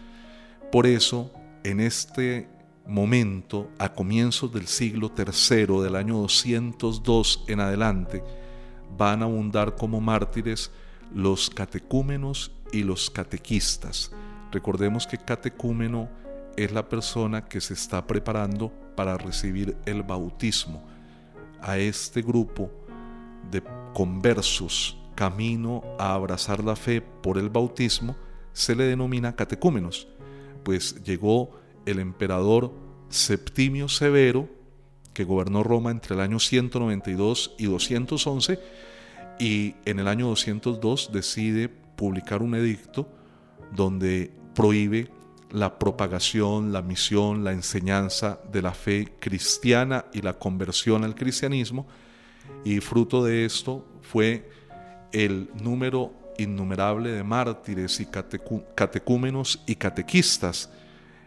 Por 0.74 0.86
eso, 0.86 1.32
en 1.63 1.80
este 1.80 2.50
momento, 2.86 3.70
a 3.80 3.94
comienzos 3.94 4.51
del 4.51 4.68
siglo 4.68 5.10
III, 5.18 5.82
del 5.82 5.96
año 5.96 6.18
202 6.18 7.46
en 7.48 7.62
adelante, 7.62 8.22
van 8.98 9.22
a 9.22 9.25
abundar 9.25 9.75
como 9.75 10.01
mártires 10.01 10.70
los 11.15 11.50
catecúmenos 11.50 12.51
y 12.74 12.84
los 12.84 13.10
catequistas. 13.10 14.12
Recordemos 14.51 15.08
que 15.08 15.18
catecúmeno 15.18 16.10
es 16.58 16.72
la 16.72 16.88
persona 16.90 17.46
que 17.46 17.62
se 17.62 17.74
está 17.74 18.06
preparando 18.06 18.72
para 18.96 19.18
recibir 19.18 19.76
el 19.86 20.04
bautismo. 20.04 20.84
A 21.62 21.78
este 21.78 22.22
grupo 22.22 22.70
de 23.52 23.64
conversos 23.94 24.98
camino 25.16 25.84
a 26.00 26.14
abrazar 26.14 26.64
la 26.64 26.76
fe 26.76 27.02
por 27.02 27.38
el 27.38 27.50
bautismo 27.50 28.16
se 28.52 28.76
le 28.76 28.86
denomina 28.86 29.36
catecúmenos, 29.36 30.08
pues 30.64 31.04
llegó 31.04 31.52
el 31.86 32.00
emperador 32.00 32.74
Septimio 33.10 33.90
Severo, 33.90 34.50
que 35.14 35.24
gobernó 35.24 35.64
Roma 35.64 35.92
entre 35.92 36.16
el 36.16 36.22
año 36.22 36.40
192 36.40 37.56
y 37.58 37.66
211, 37.66 38.60
y 39.40 39.76
en 39.86 40.00
el 40.00 40.08
año 40.08 40.28
202 40.28 41.12
decide 41.12 41.70
publicar 41.70 42.42
un 42.42 42.56
edicto 42.56 43.08
donde 43.76 44.32
prohíbe 44.56 45.10
la 45.54 45.78
propagación, 45.78 46.74
la 46.74 46.82
misión, 46.82 47.44
la 47.44 47.52
enseñanza 47.52 48.40
de 48.52 48.62
la 48.62 48.74
fe 48.74 49.14
cristiana 49.20 50.06
y 50.12 50.22
la 50.22 50.34
conversión 50.34 51.04
al 51.04 51.14
cristianismo. 51.16 51.88
Y 52.66 52.80
fruto 52.80 53.24
de 53.24 53.46
esto 53.46 53.86
fue 54.02 54.50
el 55.12 55.50
número 55.62 56.12
innumerable 56.40 57.12
de 57.12 57.24
mártires 57.24 58.00
y 58.00 58.08
catecúmenos 58.76 59.64
y 59.68 59.76
catequistas, 59.76 60.72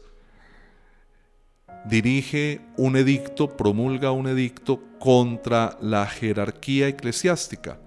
dirige 1.85 2.61
un 2.77 2.95
edicto, 2.95 3.55
promulga 3.55 4.11
un 4.11 4.27
edicto 4.27 4.81
contra 4.99 5.77
la 5.81 6.07
jerarquía 6.07 6.87
eclesiástica, 6.87 7.79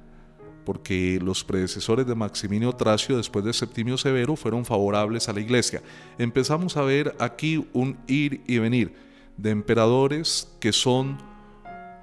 porque 0.64 1.18
los 1.22 1.44
predecesores 1.44 2.06
de 2.06 2.14
Maximino 2.14 2.74
Tracio 2.74 3.16
después 3.16 3.44
de 3.44 3.52
Septimio 3.52 3.98
Severo 3.98 4.36
fueron 4.36 4.64
favorables 4.64 5.28
a 5.28 5.32
la 5.32 5.40
iglesia. 5.40 5.82
Empezamos 6.18 6.76
a 6.76 6.82
ver 6.82 7.14
aquí 7.18 7.66
un 7.72 7.98
ir 8.06 8.42
y 8.46 8.58
venir 8.58 8.94
de 9.36 9.50
emperadores 9.50 10.48
que 10.60 10.72
son 10.72 11.18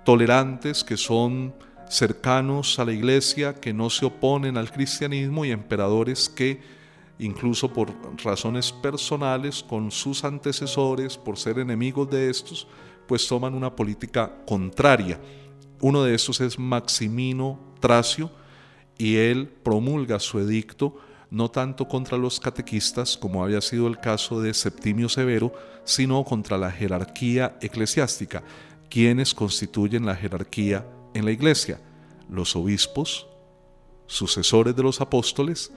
tolerantes, 0.03 0.83
que 0.83 0.97
son 0.97 1.53
cercanos 1.89 2.79
a 2.79 2.85
la 2.85 2.93
iglesia, 2.93 3.55
que 3.55 3.73
no 3.73 3.89
se 3.89 4.05
oponen 4.05 4.57
al 4.57 4.71
cristianismo 4.71 5.45
y 5.45 5.51
emperadores 5.51 6.29
que 6.29 6.61
incluso 7.19 7.71
por 7.71 7.93
razones 8.23 8.71
personales 8.71 9.63
con 9.67 9.91
sus 9.91 10.23
antecesores, 10.23 11.17
por 11.17 11.37
ser 11.37 11.59
enemigos 11.59 12.09
de 12.09 12.29
estos, 12.29 12.67
pues 13.07 13.27
toman 13.27 13.53
una 13.55 13.75
política 13.75 14.31
contraria. 14.45 15.19
Uno 15.81 16.03
de 16.03 16.15
estos 16.15 16.39
es 16.41 16.57
Maximino 16.57 17.59
Tracio 17.79 18.31
y 18.99 19.15
él 19.15 19.47
promulga 19.63 20.19
su 20.19 20.37
edicto 20.39 20.99
no 21.31 21.49
tanto 21.49 21.87
contra 21.87 22.17
los 22.17 22.39
catequistas, 22.39 23.17
como 23.17 23.43
había 23.43 23.61
sido 23.61 23.87
el 23.87 23.99
caso 23.99 24.41
de 24.41 24.53
Septimio 24.53 25.09
Severo, 25.09 25.53
sino 25.83 26.23
contra 26.23 26.57
la 26.57 26.71
jerarquía 26.71 27.57
eclesiástica. 27.61 28.43
quienes 28.89 29.35
constituyen 29.35 30.07
la 30.07 30.15
jerarquía 30.15 30.83
en 31.13 31.23
la 31.23 31.31
iglesia? 31.31 31.79
Los 32.27 32.55
obispos, 32.55 33.27
sucesores 34.07 34.75
de 34.75 34.81
los 34.81 34.99
apóstoles, 34.99 35.71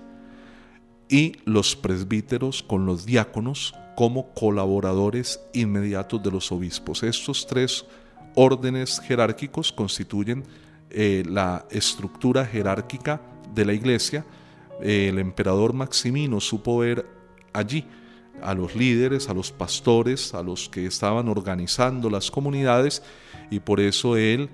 y 1.12 1.36
los 1.44 1.76
presbíteros 1.76 2.62
con 2.62 2.86
los 2.86 3.04
diáconos 3.04 3.74
como 3.96 4.32
colaboradores 4.32 5.40
inmediatos 5.52 6.22
de 6.22 6.30
los 6.30 6.50
obispos. 6.50 7.02
Estos 7.02 7.46
tres 7.46 7.84
órdenes 8.34 8.98
jerárquicos 9.00 9.70
constituyen 9.70 10.44
eh, 10.92 11.24
la 11.26 11.66
estructura 11.70 12.44
jerárquica 12.44 13.20
de 13.54 13.64
la 13.64 13.72
iglesia. 13.72 14.24
el 14.80 15.18
emperador 15.18 15.72
Maximino 15.72 16.40
supo 16.40 16.78
ver 16.78 17.06
allí 17.52 17.86
a 18.42 18.54
los 18.54 18.74
líderes, 18.74 19.28
a 19.28 19.34
los 19.34 19.52
pastores, 19.52 20.34
a 20.34 20.42
los 20.42 20.68
que 20.68 20.86
estaban 20.86 21.28
organizando 21.28 22.10
las 22.10 22.30
comunidades 22.30 23.02
y 23.50 23.60
por 23.60 23.80
eso 23.80 24.16
él 24.16 24.50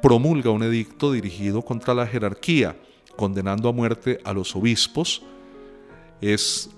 promulga 0.00 0.50
un 0.50 0.62
edicto 0.62 1.12
dirigido 1.12 1.62
contra 1.62 1.94
la 1.94 2.06
jerarquía 2.06 2.76
condenando 3.16 3.68
a 3.68 3.72
muerte 3.72 4.20
a 4.24 4.32
los 4.32 4.54
obispos. 4.56 5.22
Es 6.20 6.70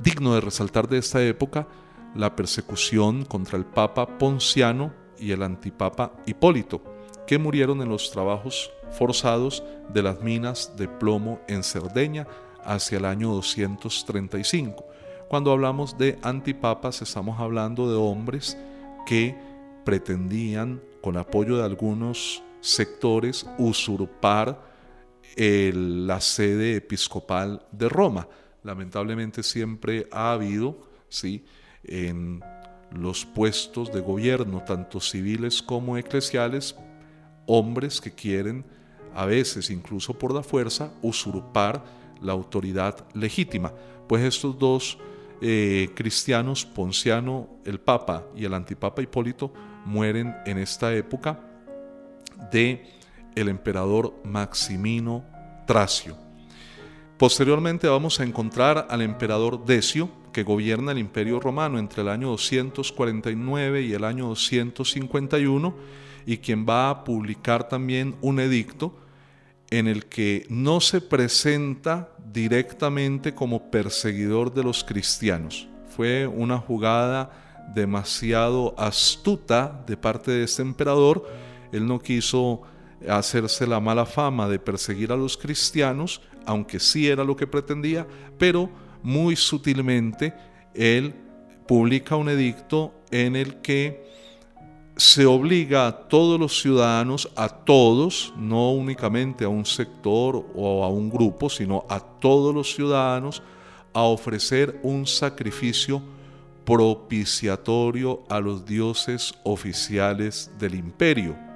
digno 0.00 0.34
de 0.34 0.40
resaltar 0.40 0.88
de 0.88 0.98
esta 0.98 1.22
época 1.24 1.66
la 2.14 2.34
persecución 2.34 3.24
contra 3.24 3.58
el 3.58 3.64
Papa 3.64 4.18
Ponciano 4.18 4.92
y 5.18 5.32
el 5.32 5.42
antipapa 5.42 6.12
Hipólito, 6.26 6.82
que 7.28 7.38
murieron 7.38 7.82
en 7.82 7.90
los 7.90 8.10
trabajos 8.10 8.72
forzados 8.90 9.62
de 9.92 10.02
las 10.02 10.22
minas 10.22 10.72
de 10.78 10.88
plomo 10.88 11.42
en 11.46 11.62
Cerdeña 11.62 12.26
hacia 12.64 12.96
el 12.96 13.04
año 13.04 13.28
235. 13.34 14.86
Cuando 15.28 15.52
hablamos 15.52 15.98
de 15.98 16.18
antipapas 16.22 17.02
estamos 17.02 17.38
hablando 17.38 17.90
de 17.90 17.98
hombres 17.98 18.56
que 19.06 19.36
pretendían, 19.84 20.80
con 21.02 21.18
apoyo 21.18 21.58
de 21.58 21.64
algunos 21.64 22.42
sectores, 22.62 23.46
usurpar 23.58 24.62
la 25.36 26.22
sede 26.22 26.76
episcopal 26.76 27.66
de 27.72 27.90
Roma. 27.90 28.26
Lamentablemente 28.62 29.42
siempre 29.42 30.08
ha 30.10 30.32
habido, 30.32 30.78
¿sí? 31.10 31.44
en 31.84 32.42
los 32.90 33.26
puestos 33.26 33.92
de 33.92 34.00
gobierno, 34.00 34.62
tanto 34.64 34.98
civiles 34.98 35.62
como 35.62 35.98
eclesiales, 35.98 36.74
hombres 37.48 38.00
que 38.00 38.12
quieren, 38.12 38.64
a 39.14 39.26
veces 39.26 39.70
incluso 39.70 40.16
por 40.16 40.32
la 40.32 40.44
fuerza, 40.44 40.92
usurpar 41.02 41.82
la 42.20 42.32
autoridad 42.32 43.04
legítima. 43.14 43.72
Pues 44.06 44.22
estos 44.22 44.56
dos 44.58 44.98
eh, 45.40 45.90
cristianos, 45.94 46.64
Ponciano, 46.64 47.48
el 47.64 47.80
Papa 47.80 48.26
y 48.36 48.44
el 48.44 48.54
antipapa 48.54 49.02
Hipólito, 49.02 49.52
mueren 49.84 50.36
en 50.46 50.58
esta 50.58 50.94
época 50.94 51.40
de 52.52 52.84
el 53.34 53.48
emperador 53.48 54.14
Maximino 54.24 55.24
Tracio. 55.66 56.16
Posteriormente 57.16 57.88
vamos 57.88 58.20
a 58.20 58.24
encontrar 58.24 58.86
al 58.90 59.02
emperador 59.02 59.64
Decio, 59.64 60.08
que 60.32 60.44
gobierna 60.44 60.92
el 60.92 60.98
imperio 60.98 61.40
romano 61.40 61.78
entre 61.78 62.02
el 62.02 62.08
año 62.08 62.28
249 62.28 63.82
y 63.82 63.92
el 63.92 64.04
año 64.04 64.28
251, 64.28 65.74
y 66.26 66.38
quien 66.38 66.66
va 66.68 66.90
a 66.90 67.04
publicar 67.04 67.68
también 67.68 68.16
un 68.20 68.40
edicto 68.40 68.98
en 69.70 69.86
el 69.86 70.06
que 70.06 70.46
no 70.48 70.80
se 70.80 71.00
presenta 71.00 72.10
directamente 72.32 73.34
como 73.34 73.70
perseguidor 73.70 74.52
de 74.52 74.62
los 74.62 74.84
cristianos. 74.84 75.68
Fue 75.94 76.26
una 76.26 76.58
jugada 76.58 77.30
demasiado 77.74 78.74
astuta 78.78 79.84
de 79.86 79.96
parte 79.96 80.30
de 80.30 80.44
este 80.44 80.62
emperador. 80.62 81.26
Él 81.72 81.86
no 81.86 81.98
quiso 81.98 82.62
hacerse 83.08 83.66
la 83.66 83.80
mala 83.80 84.06
fama 84.06 84.48
de 84.48 84.58
perseguir 84.58 85.12
a 85.12 85.16
los 85.16 85.36
cristianos, 85.36 86.20
aunque 86.46 86.80
sí 86.80 87.08
era 87.08 87.24
lo 87.24 87.36
que 87.36 87.46
pretendía, 87.46 88.06
pero 88.38 88.70
muy 89.02 89.36
sutilmente 89.36 90.34
él 90.74 91.14
publica 91.66 92.16
un 92.16 92.28
edicto 92.28 92.94
en 93.10 93.36
el 93.36 93.60
que 93.60 94.06
se 94.98 95.24
obliga 95.24 95.86
a 95.86 95.92
todos 95.92 96.38
los 96.38 96.60
ciudadanos, 96.60 97.30
a 97.36 97.48
todos, 97.48 98.34
no 98.36 98.72
únicamente 98.72 99.44
a 99.44 99.48
un 99.48 99.64
sector 99.64 100.44
o 100.54 100.84
a 100.84 100.88
un 100.88 101.08
grupo, 101.08 101.48
sino 101.48 101.86
a 101.88 102.00
todos 102.00 102.52
los 102.52 102.74
ciudadanos, 102.74 103.42
a 103.94 104.02
ofrecer 104.02 104.80
un 104.82 105.06
sacrificio 105.06 106.02
propiciatorio 106.64 108.24
a 108.28 108.40
los 108.40 108.66
dioses 108.66 109.32
oficiales 109.44 110.50
del 110.58 110.74
imperio 110.74 111.48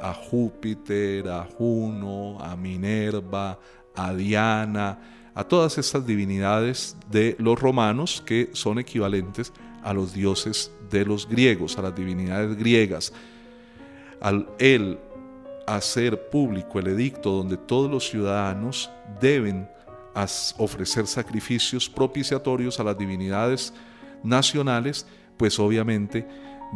a 0.00 0.14
Júpiter, 0.14 1.28
a 1.28 1.44
Juno, 1.44 2.38
a 2.40 2.56
Minerva, 2.56 3.58
a 3.94 4.14
Diana, 4.14 4.98
a 5.34 5.44
todas 5.44 5.76
estas 5.76 6.06
divinidades 6.06 6.96
de 7.10 7.36
los 7.38 7.60
romanos 7.60 8.22
que 8.24 8.50
son 8.54 8.78
equivalentes 8.78 9.52
a 9.86 9.94
los 9.94 10.12
dioses 10.12 10.70
de 10.90 11.04
los 11.04 11.28
griegos, 11.28 11.78
a 11.78 11.82
las 11.82 11.94
divinidades 11.94 12.56
griegas. 12.56 13.12
Al 14.20 14.48
hacer 15.66 16.28
público 16.28 16.78
el 16.78 16.88
edicto 16.88 17.30
donde 17.30 17.56
todos 17.56 17.90
los 17.90 18.08
ciudadanos 18.08 18.90
deben 19.20 19.68
ofrecer 20.58 21.06
sacrificios 21.06 21.88
propiciatorios 21.88 22.80
a 22.80 22.84
las 22.84 22.98
divinidades 22.98 23.72
nacionales, 24.22 25.06
pues 25.36 25.58
obviamente 25.58 26.26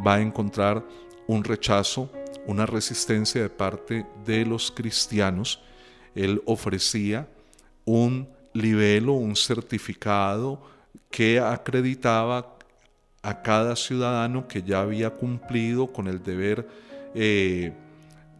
va 0.06 0.14
a 0.14 0.20
encontrar 0.20 0.84
un 1.26 1.42
rechazo 1.44 2.10
una 2.46 2.66
resistencia 2.66 3.42
de 3.42 3.50
parte 3.50 4.06
de 4.24 4.44
los 4.44 4.70
cristianos. 4.70 5.60
Él 6.14 6.42
ofrecía 6.46 7.28
un 7.84 8.28
libelo, 8.52 9.12
un 9.12 9.36
certificado 9.36 10.60
que 11.10 11.38
acreditaba 11.38 12.56
a 13.22 13.42
cada 13.42 13.76
ciudadano 13.76 14.48
que 14.48 14.62
ya 14.62 14.80
había 14.80 15.10
cumplido 15.10 15.92
con 15.92 16.08
el 16.08 16.22
deber 16.22 16.68
eh, 17.14 17.72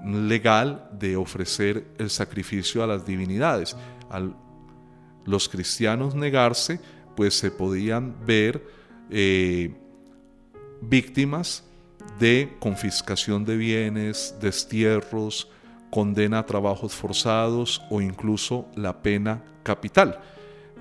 legal 0.05 0.89
de 0.99 1.17
ofrecer 1.17 1.87
el 1.99 2.11
sacrificio 2.11 2.83
a 2.83 2.87
las 2.87 3.05
divinidades. 3.05 3.77
Al 4.09 4.35
los 5.25 5.49
cristianos 5.49 6.15
negarse, 6.15 6.81
pues 7.17 7.35
se 7.35 7.51
podían 7.51 8.15
ver 8.27 8.67
eh, 9.11 9.75
víctimas 10.81 11.65
de 12.19 12.57
confiscación 12.59 13.45
de 13.45 13.57
bienes, 13.57 14.35
destierros, 14.41 15.49
condena 15.91 16.41
a 16.41 16.47
trabajos 16.47 16.95
forzados 16.95 17.83
o 17.91 18.01
incluso 18.01 18.67
la 18.75 19.03
pena 19.03 19.43
capital. 19.63 20.21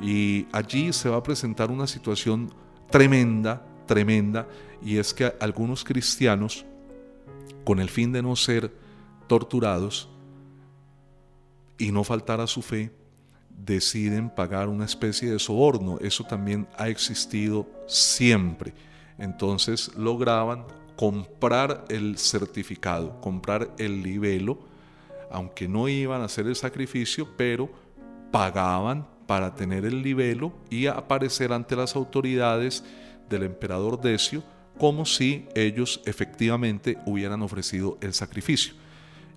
Y 0.01 0.47
allí 0.51 0.93
se 0.93 1.09
va 1.09 1.17
a 1.17 1.23
presentar 1.23 1.71
una 1.71 1.87
situación 1.87 2.53
tremenda, 2.89 3.61
tremenda, 3.89 4.47
y 4.83 4.97
es 4.97 5.15
que 5.15 5.33
algunos 5.39 5.83
cristianos, 5.83 6.63
con 7.65 7.79
el 7.79 7.89
fin 7.89 8.11
de 8.11 8.21
no 8.21 8.35
ser 8.35 8.71
torturados 9.25 10.07
y 11.79 11.91
no 11.91 12.03
faltar 12.03 12.39
a 12.39 12.45
su 12.45 12.61
fe, 12.61 12.91
deciden 13.49 14.29
pagar 14.29 14.69
una 14.69 14.85
especie 14.85 15.31
de 15.31 15.39
soborno. 15.39 15.97
Eso 16.01 16.23
también 16.23 16.67
ha 16.77 16.87
existido 16.87 17.67
siempre. 17.87 18.75
Entonces 19.17 19.91
lograban 19.95 20.65
comprar 20.95 21.85
el 21.89 22.19
certificado, 22.19 23.19
comprar 23.21 23.73
el 23.79 24.03
libelo, 24.03 24.59
aunque 25.31 25.67
no 25.67 25.89
iban 25.89 26.21
a 26.21 26.25
hacer 26.25 26.45
el 26.45 26.55
sacrificio, 26.55 27.27
pero 27.35 27.71
pagaban 28.31 29.07
para 29.25 29.55
tener 29.55 29.83
el 29.83 30.03
libelo 30.03 30.53
y 30.69 30.85
aparecer 30.85 31.53
ante 31.53 31.75
las 31.75 31.95
autoridades 31.95 32.83
del 33.29 33.43
emperador 33.43 34.01
Decio 34.01 34.43
como 34.77 35.05
si 35.05 35.45
ellos 35.55 36.01
efectivamente 36.05 36.97
hubieran 37.05 37.41
ofrecido 37.41 37.97
el 38.01 38.13
sacrificio. 38.13 38.73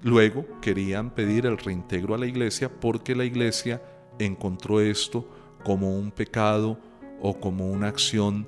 Luego 0.02 0.46
querían 0.61 1.11
pedir 1.11 1.46
el 1.46 1.59
reintegro 1.59 2.14
a 2.14 2.18
la 2.18 2.26
iglesia 2.26 2.68
porque 2.68 3.14
la 3.14 3.24
iglesia 3.24 3.83
encontró 4.18 4.81
esto 4.81 5.28
como 5.64 5.96
un 5.96 6.11
pecado 6.11 6.78
o 7.20 7.38
como 7.38 7.70
una 7.70 7.88
acción 7.88 8.46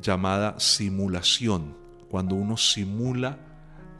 llamada 0.00 0.58
simulación. 0.58 1.76
Cuando 2.10 2.34
uno 2.34 2.56
simula 2.56 3.38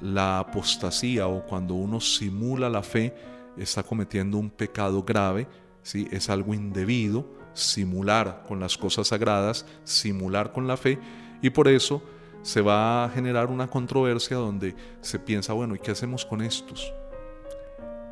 la 0.00 0.38
apostasía 0.38 1.26
o 1.26 1.44
cuando 1.46 1.74
uno 1.74 2.00
simula 2.00 2.68
la 2.68 2.82
fe, 2.82 3.14
está 3.56 3.82
cometiendo 3.82 4.38
un 4.38 4.50
pecado 4.50 5.02
grave, 5.02 5.46
¿sí? 5.82 6.06
es 6.10 6.28
algo 6.28 6.54
indebido, 6.54 7.26
simular 7.56 8.44
con 8.46 8.60
las 8.60 8.76
cosas 8.76 9.08
sagradas, 9.08 9.66
simular 9.82 10.52
con 10.52 10.66
la 10.66 10.76
fe, 10.76 10.98
y 11.42 11.50
por 11.50 11.68
eso 11.68 12.02
se 12.42 12.60
va 12.60 13.04
a 13.04 13.08
generar 13.08 13.48
una 13.48 13.66
controversia 13.66 14.36
donde 14.36 14.76
se 15.00 15.18
piensa, 15.18 15.52
bueno, 15.52 15.74
¿y 15.74 15.78
qué 15.78 15.90
hacemos 15.90 16.24
con 16.24 16.42
estos? 16.42 16.92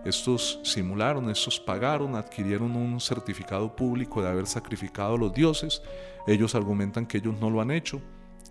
Estos 0.04 0.60
simularon, 0.64 1.30
estos 1.30 1.60
pagaron, 1.60 2.16
adquirieron 2.16 2.74
un 2.76 3.00
certificado 3.00 3.74
público 3.74 4.22
de 4.22 4.28
haber 4.28 4.46
sacrificado 4.46 5.14
a 5.14 5.18
los 5.18 5.32
dioses. 5.32 5.82
Ellos 6.26 6.54
argumentan 6.54 7.06
que 7.06 7.18
ellos 7.18 7.34
no 7.40 7.48
lo 7.48 7.60
han 7.62 7.70
hecho, 7.70 8.02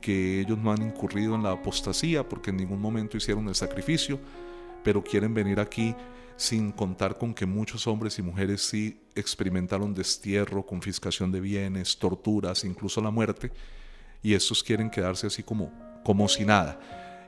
que 0.01 0.41
ellos 0.41 0.57
no 0.57 0.71
han 0.71 0.81
incurrido 0.81 1.35
en 1.35 1.43
la 1.43 1.51
apostasía 1.51 2.27
porque 2.27 2.49
en 2.49 2.57
ningún 2.57 2.81
momento 2.81 3.17
hicieron 3.17 3.47
el 3.49 3.55
sacrificio, 3.55 4.19
pero 4.83 5.03
quieren 5.03 5.33
venir 5.33 5.59
aquí 5.59 5.95
sin 6.37 6.71
contar 6.71 7.17
con 7.17 7.35
que 7.35 7.45
muchos 7.45 7.85
hombres 7.85 8.17
y 8.17 8.23
mujeres 8.23 8.61
sí 8.61 9.02
experimentaron 9.15 9.93
destierro, 9.93 10.65
confiscación 10.65 11.31
de 11.31 11.39
bienes, 11.39 11.97
torturas, 11.97 12.63
incluso 12.63 13.01
la 13.01 13.11
muerte, 13.11 13.51
y 14.21 14.33
estos 14.33 14.63
quieren 14.63 14.89
quedarse 14.89 15.27
así 15.27 15.43
como, 15.43 15.71
como 16.03 16.27
si 16.27 16.45
nada. 16.45 16.79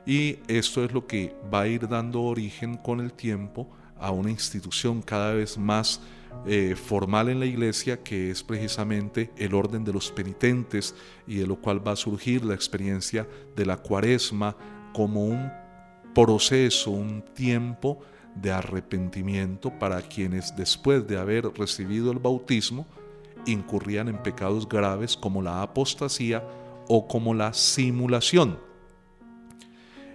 Y 0.06 0.38
esto 0.46 0.84
es 0.84 0.92
lo 0.92 1.06
que 1.06 1.34
va 1.52 1.62
a 1.62 1.68
ir 1.68 1.88
dando 1.88 2.22
origen 2.22 2.76
con 2.76 3.00
el 3.00 3.12
tiempo 3.12 3.68
a 3.98 4.10
una 4.10 4.30
institución 4.30 5.02
cada 5.02 5.32
vez 5.32 5.58
más 5.58 6.00
eh, 6.46 6.76
formal 6.76 7.28
en 7.28 7.40
la 7.40 7.46
iglesia, 7.46 8.02
que 8.02 8.30
es 8.30 8.42
precisamente 8.42 9.30
el 9.36 9.54
orden 9.54 9.84
de 9.84 9.92
los 9.92 10.12
penitentes 10.12 10.94
y 11.26 11.36
de 11.36 11.46
lo 11.46 11.56
cual 11.56 11.86
va 11.86 11.92
a 11.92 11.96
surgir 11.96 12.44
la 12.44 12.54
experiencia 12.54 13.26
de 13.56 13.66
la 13.66 13.78
cuaresma 13.78 14.56
como 14.92 15.24
un 15.24 15.50
proceso, 16.14 16.92
un 16.92 17.22
tiempo 17.34 18.00
de 18.40 18.52
arrepentimiento 18.52 19.70
para 19.78 20.02
quienes 20.02 20.54
después 20.56 21.06
de 21.06 21.18
haber 21.18 21.46
recibido 21.54 22.12
el 22.12 22.18
bautismo 22.18 22.86
incurrían 23.46 24.08
en 24.08 24.22
pecados 24.22 24.68
graves 24.68 25.16
como 25.16 25.42
la 25.42 25.62
apostasía 25.62 26.46
o 26.88 27.06
como 27.06 27.34
la 27.34 27.52
simulación. 27.52 28.58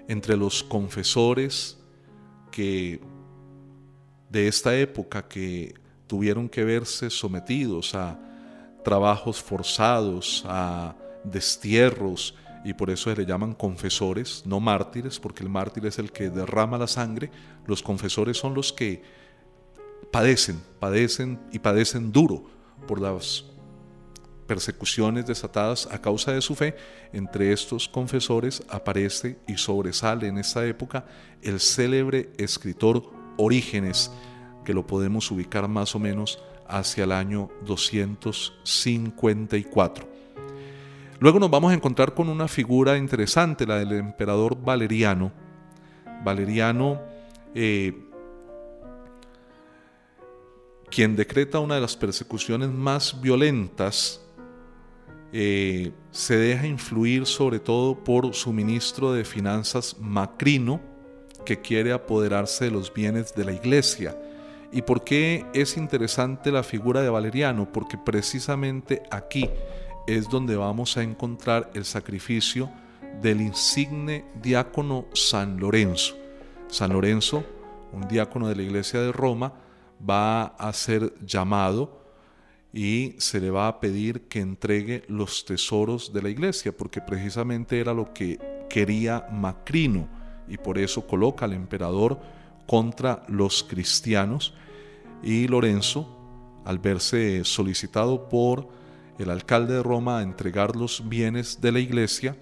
Entre 0.08 0.36
los 0.38 0.64
confesores 0.64 1.78
que 2.52 3.00
de 4.30 4.48
esta 4.48 4.76
época 4.78 5.28
que 5.28 5.74
tuvieron 6.08 6.50
que 6.50 6.64
verse 6.64 7.10
sometidos 7.10 7.96
a 7.96 8.20
trabajos 8.84 9.42
forzados, 9.42 10.44
a 10.48 10.96
destierros, 11.24 12.36
y 12.64 12.74
por 12.74 12.90
eso 12.90 13.10
se 13.10 13.16
le 13.16 13.26
llaman 13.26 13.54
confesores, 13.54 14.44
no 14.46 14.60
mártires, 14.60 15.20
porque 15.20 15.44
el 15.44 15.50
mártir 15.50 15.86
es 15.86 16.00
el 16.00 16.12
que 16.12 16.30
derrama 16.30 16.78
la 16.78 16.88
sangre, 16.88 17.32
los 17.66 17.82
confesores 17.82 18.38
son 18.38 18.54
los 18.54 18.72
que 18.72 19.02
padecen, 20.12 20.62
padecen 20.80 21.40
y 21.52 21.60
padecen 21.60 22.12
duro 22.12 22.44
por 22.88 23.00
las 23.00 23.46
persecuciones 24.48 25.26
desatadas 25.26 25.88
a 25.92 26.02
causa 26.02 26.34
de 26.34 26.42
su 26.42 26.56
fe, 26.56 26.76
entre 27.14 27.54
estos 27.54 27.88
confesores 27.88 28.62
aparece 28.70 29.40
y 29.48 29.56
sobresale 29.56 30.28
en 30.28 30.38
esta 30.38 30.66
época 30.66 31.06
el 31.42 31.62
célebre 31.62 32.32
escritor 32.38 33.10
Orígenes, 33.38 34.12
que 34.66 34.74
lo 34.74 34.86
podemos 34.86 35.32
ubicar 35.32 35.70
más 35.70 35.96
o 35.96 36.00
menos 36.00 36.44
hacia 36.68 37.06
el 37.06 37.14
año 37.14 37.50
254. 37.66 40.11
Luego 41.22 41.40
nos 41.40 41.52
vamos 41.52 41.72
a 41.72 41.76
encontrar 41.76 42.16
con 42.16 42.30
una 42.30 42.48
figura 42.48 42.98
interesante, 42.98 43.68
la 43.68 43.78
del 43.78 43.92
emperador 43.92 44.60
Valeriano. 44.60 45.32
Valeriano, 46.26 47.00
eh, 47.54 47.94
quien 50.90 51.16
decreta 51.16 51.60
una 51.60 51.76
de 51.76 51.82
las 51.82 51.96
persecuciones 51.96 52.72
más 52.72 53.22
violentas, 53.22 54.26
eh, 55.32 55.92
se 56.10 56.38
deja 56.38 56.66
influir 56.66 57.28
sobre 57.28 57.60
todo 57.60 58.04
por 58.04 58.34
su 58.34 58.52
ministro 58.52 59.14
de 59.14 59.24
Finanzas 59.24 59.98
Macrino, 60.00 60.82
que 61.46 61.62
quiere 61.62 61.92
apoderarse 61.92 62.66
de 62.66 62.72
los 62.72 62.92
bienes 62.92 63.36
de 63.36 63.46
la 63.46 63.52
iglesia. 63.52 64.20
¿Y 64.72 64.82
por 64.82 65.04
qué 65.04 65.46
es 65.54 65.78
interesante 65.78 66.52
la 66.52 66.64
figura 66.64 67.04
de 67.04 67.12
Valeriano? 67.12 67.72
Porque 67.72 68.00
precisamente 68.00 69.04
aquí 69.12 69.48
es 70.08 70.30
donde 70.30 70.56
vamos 70.56 70.98
a 70.98 71.04
encontrar 71.04 71.72
el 71.74 71.86
sacrificio 71.86 72.70
del 73.22 73.42
insigne 73.42 74.26
diácono 74.42 75.06
San 75.14 75.60
Lorenzo. 75.60 76.16
San 76.68 76.94
Lorenzo, 76.94 77.44
un 77.92 78.08
diácono 78.08 78.48
de 78.48 78.56
la 78.56 78.64
iglesia 78.64 79.02
de 79.02 79.12
Roma, 79.12 79.54
va 80.08 80.44
a 80.44 80.72
ser 80.74 81.14
llamado 81.26 82.02
y 82.74 83.16
se 83.18 83.42
le 83.42 83.50
va 83.50 83.68
a 83.68 83.80
pedir 83.80 84.28
que 84.28 84.40
entregue 84.40 85.04
los 85.08 85.46
tesoros 85.46 86.14
de 86.14 86.22
la 86.22 86.30
iglesia, 86.30 86.76
porque 86.76 87.02
precisamente 87.02 87.80
era 87.80 87.94
lo 87.94 88.14
que 88.14 88.40
quería 88.70 89.28
Macrino 89.32 90.08
y 90.48 90.58
por 90.58 90.78
eso 90.78 91.06
coloca 91.06 91.46
al 91.46 91.54
emperador 91.54 92.20
contra 92.66 93.24
los 93.28 93.64
cristianos 93.64 94.54
y 95.22 95.48
Lorenzo, 95.48 96.08
al 96.66 96.80
verse 96.80 97.44
solicitado 97.44 98.30
por 98.30 98.81
el 99.22 99.30
alcalde 99.30 99.76
de 99.76 99.84
Roma 99.84 100.20
a 100.20 100.24
entregar 100.24 100.76
los 100.76 101.08
bienes 101.08 101.62
de 101.62 101.72
la 101.72 101.80
iglesia, 101.80 102.38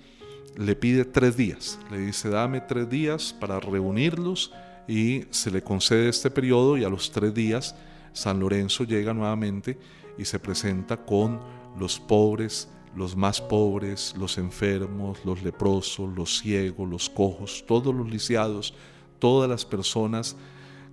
le 0.56 0.76
pide 0.76 1.06
tres 1.06 1.38
días. 1.38 1.80
Le 1.92 2.00
dice, 2.00 2.30
dame 2.30 2.62
tres 2.62 2.90
días 2.90 3.36
para 3.40 3.60
reunirlos 3.60 4.52
y 4.88 5.26
se 5.30 5.52
le 5.52 5.62
concede 5.62 6.10
este 6.10 6.30
periodo 6.30 6.78
y 6.78 6.84
a 6.84 6.90
los 6.90 7.12
tres 7.12 7.34
días 7.34 7.76
San 8.14 8.40
Lorenzo 8.40 8.84
llega 8.84 9.14
nuevamente 9.14 9.78
y 10.18 10.26
se 10.26 10.40
presenta 10.40 10.98
con 10.98 11.40
los 11.78 12.00
pobres 12.00 12.68
los 12.96 13.16
más 13.16 13.40
pobres, 13.42 14.14
los 14.18 14.38
enfermos, 14.38 15.20
los 15.24 15.44
leprosos, 15.44 16.16
los 16.16 16.40
ciegos, 16.40 16.90
los 16.90 17.10
cojos, 17.10 17.64
todos 17.68 17.94
los 17.94 18.10
lisiados, 18.10 18.74
todas 19.20 19.50
las 19.50 19.66
personas 19.66 20.36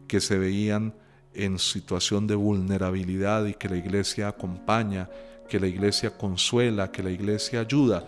que 0.07 0.21
se 0.21 0.39
veían 0.39 0.95
en 1.35 1.59
situación 1.59 2.27
de 2.27 2.35
vulnerabilidad 2.35 3.47
y 3.47 3.55
que 3.55 3.69
la 3.69 3.77
iglesia 3.77 4.29
acompaña, 4.29 5.09
que 5.49 5.61
la 5.61 5.67
iglesia 5.67 6.11
consuela, 6.11 6.91
que 6.91 7.03
la 7.03 7.11
iglesia 7.11 7.61
ayuda. 7.61 8.05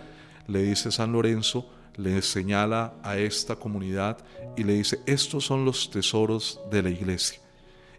Le 0.46 0.62
dice 0.62 0.90
San 0.90 1.12
Lorenzo, 1.12 1.70
le 1.96 2.22
señala 2.22 2.94
a 3.02 3.18
esta 3.18 3.56
comunidad 3.56 4.18
y 4.56 4.62
le 4.62 4.74
dice, 4.74 5.00
estos 5.06 5.44
son 5.44 5.64
los 5.64 5.90
tesoros 5.90 6.60
de 6.70 6.82
la 6.82 6.90
iglesia. 6.90 7.40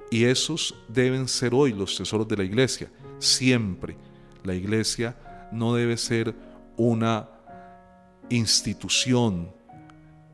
Y 0.10 0.24
esos 0.24 0.74
deben 0.88 1.28
ser 1.28 1.54
hoy 1.54 1.74
los 1.74 1.96
tesoros 1.96 2.28
de 2.28 2.38
la 2.38 2.44
iglesia. 2.44 2.90
Siempre 3.20 3.96
la 4.44 4.56
iglesia 4.56 5.16
no 5.52 5.76
debe 5.76 5.98
ser 5.98 6.34
una 6.78 7.30
institución 8.30 9.52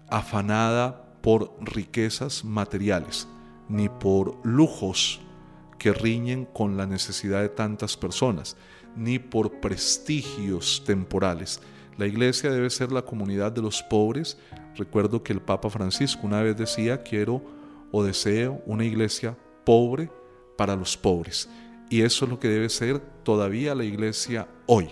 afanada 0.09 1.03
por 1.21 1.55
riquezas 1.59 2.45
materiales, 2.45 3.27
ni 3.67 3.89
por 3.89 4.37
lujos 4.43 5.19
que 5.79 5.91
riñen 5.91 6.45
con 6.45 6.77
la 6.77 6.85
necesidad 6.85 7.41
de 7.41 7.49
tantas 7.49 7.97
personas, 7.97 8.55
ni 8.95 9.19
por 9.19 9.59
prestigios 9.59 10.83
temporales. 10.85 11.61
La 11.97 12.07
iglesia 12.07 12.51
debe 12.51 12.69
ser 12.69 12.91
la 12.91 13.03
comunidad 13.03 13.51
de 13.51 13.61
los 13.61 13.81
pobres. 13.83 14.37
Recuerdo 14.75 15.23
que 15.23 15.33
el 15.33 15.41
Papa 15.41 15.69
Francisco 15.69 16.27
una 16.27 16.41
vez 16.41 16.57
decía, 16.57 17.03
quiero 17.03 17.41
o 17.91 18.03
deseo 18.03 18.61
una 18.65 18.83
iglesia 18.83 19.37
pobre 19.63 20.09
para 20.57 20.75
los 20.75 20.97
pobres. 20.97 21.49
Y 21.89 22.01
eso 22.01 22.25
es 22.25 22.31
lo 22.31 22.39
que 22.39 22.49
debe 22.49 22.69
ser 22.69 22.99
todavía 23.23 23.75
la 23.75 23.85
iglesia 23.85 24.47
hoy. 24.65 24.89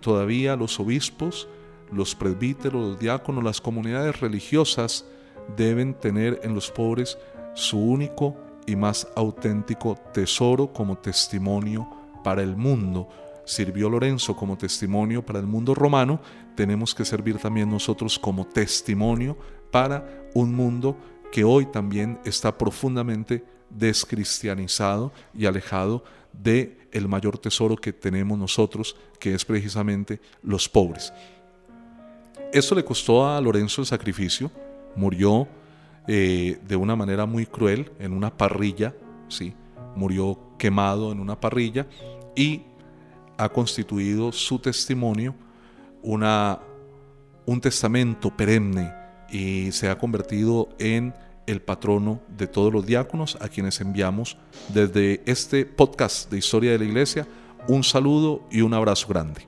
Todavía 0.00 0.56
los 0.56 0.80
obispos, 0.80 1.48
los 1.92 2.14
presbíteros, 2.14 2.82
los 2.82 2.98
diáconos, 2.98 3.44
las 3.44 3.60
comunidades 3.60 4.20
religiosas 4.20 5.06
deben 5.56 5.94
tener 5.94 6.40
en 6.42 6.54
los 6.54 6.70
pobres 6.70 7.16
su 7.54 7.78
único 7.78 8.36
y 8.66 8.76
más 8.76 9.06
auténtico 9.14 9.96
tesoro 10.12 10.72
como 10.72 10.98
testimonio 10.98 11.88
para 12.24 12.42
el 12.42 12.56
mundo. 12.56 13.08
Sirvió 13.44 13.88
Lorenzo 13.88 14.34
como 14.34 14.58
testimonio 14.58 15.24
para 15.24 15.38
el 15.38 15.46
mundo 15.46 15.74
romano, 15.74 16.20
tenemos 16.56 16.92
que 16.92 17.04
servir 17.04 17.38
también 17.38 17.70
nosotros 17.70 18.18
como 18.18 18.44
testimonio 18.46 19.36
para 19.70 20.28
un 20.34 20.52
mundo 20.52 20.96
que 21.30 21.44
hoy 21.44 21.66
también 21.66 22.18
está 22.24 22.56
profundamente 22.56 23.44
descristianizado 23.70 25.12
y 25.32 25.46
alejado 25.46 26.04
de 26.32 26.88
el 26.92 27.08
mayor 27.08 27.38
tesoro 27.38 27.76
que 27.76 27.92
tenemos 27.92 28.38
nosotros, 28.38 28.96
que 29.18 29.34
es 29.34 29.44
precisamente 29.44 30.20
los 30.42 30.68
pobres. 30.68 31.12
Esto 32.52 32.74
le 32.74 32.84
costó 32.84 33.26
a 33.26 33.40
Lorenzo 33.40 33.82
el 33.82 33.86
sacrificio, 33.86 34.50
murió 34.94 35.48
eh, 36.06 36.58
de 36.66 36.76
una 36.76 36.94
manera 36.94 37.26
muy 37.26 37.46
cruel 37.46 37.90
en 37.98 38.12
una 38.12 38.36
parrilla, 38.36 38.94
¿sí? 39.28 39.54
murió 39.96 40.38
quemado 40.58 41.12
en 41.12 41.20
una 41.20 41.40
parrilla 41.40 41.86
y 42.34 42.62
ha 43.36 43.48
constituido 43.48 44.32
su 44.32 44.58
testimonio 44.58 45.34
una, 46.02 46.60
un 47.46 47.60
testamento 47.60 48.30
perenne 48.36 48.92
y 49.30 49.72
se 49.72 49.88
ha 49.88 49.98
convertido 49.98 50.68
en 50.78 51.14
el 51.46 51.60
patrono 51.60 52.20
de 52.28 52.46
todos 52.46 52.72
los 52.72 52.86
diáconos 52.86 53.36
a 53.40 53.48
quienes 53.48 53.80
enviamos 53.80 54.38
desde 54.68 55.22
este 55.26 55.66
podcast 55.66 56.30
de 56.30 56.38
Historia 56.38 56.72
de 56.72 56.78
la 56.78 56.84
Iglesia 56.84 57.26
un 57.68 57.82
saludo 57.82 58.42
y 58.50 58.60
un 58.60 58.74
abrazo 58.74 59.08
grande. 59.08 59.46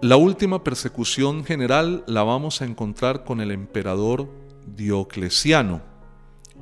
La 0.00 0.16
última 0.16 0.62
persecución 0.62 1.44
general 1.44 2.04
la 2.06 2.22
vamos 2.22 2.62
a 2.62 2.64
encontrar 2.64 3.24
con 3.24 3.40
el 3.40 3.50
emperador 3.50 4.28
Diocleciano. 4.76 5.82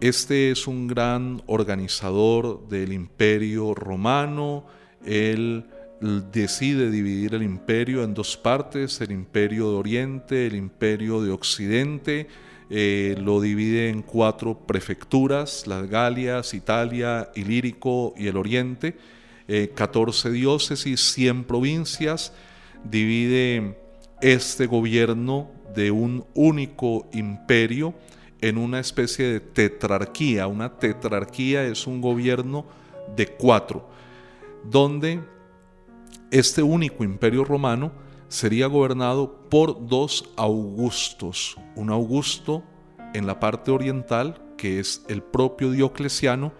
Este 0.01 0.51
es 0.51 0.67
un 0.67 0.89
gran 0.89 1.43
organizador 1.47 2.69
del 2.69 2.93
imperio 2.93 3.73
romano. 3.73 4.67
Él 5.03 5.65
decide 6.31 6.91
dividir 6.91 7.35
el 7.35 7.43
imperio 7.43 8.05
en 8.05 8.13
dos 8.13 8.37
partes, 8.37 9.01
el 9.01 9.11
imperio 9.11 9.71
de 9.71 9.77
Oriente, 9.77 10.47
el 10.47 10.55
imperio 10.55 11.23
de 11.23 11.31
Occidente. 11.31 12.29
Eh, 12.69 13.17
lo 13.19 13.41
divide 13.41 13.89
en 13.89 14.03
cuatro 14.03 14.67
prefecturas, 14.67 15.67
las 15.67 15.89
Galias, 15.89 16.53
Italia, 16.53 17.31
Ilírico 17.35 18.13
y 18.19 18.27
el 18.27 18.37
Oriente, 18.37 18.99
14 19.75 20.29
eh, 20.29 20.33
diócesis, 20.33 21.01
100 21.15 21.45
provincias, 21.45 22.35
divide 22.85 23.79
este 24.21 24.67
gobierno 24.67 25.51
de 25.75 25.91
un 25.91 26.27
único 26.35 27.09
imperio 27.15 27.95
en 28.41 28.59
una 28.59 28.81
especie 28.81 29.27
de 29.27 29.41
tetrarquía. 29.41 30.47
Una 30.47 30.77
tetrarquía 30.77 31.65
es 31.65 31.87
un 31.87 32.01
gobierno 32.01 32.67
de 33.15 33.27
cuatro, 33.27 33.89
donde 34.65 35.23
este 36.31 36.63
único 36.63 37.05
imperio 37.05 37.45
romano 37.45 37.93
sería 38.29 38.67
gobernado 38.67 39.49
por 39.49 39.87
dos 39.87 40.29
Augustos. 40.37 41.57
Un 41.77 41.91
Augusto 41.91 42.65
en 43.15 43.27
la 43.27 43.39
parte 43.39 43.71
oriental, 43.71 44.43
que 44.57 44.81
es 44.81 45.05
el 45.09 45.23
propio 45.23 45.71
Diocleciano, 45.71 46.53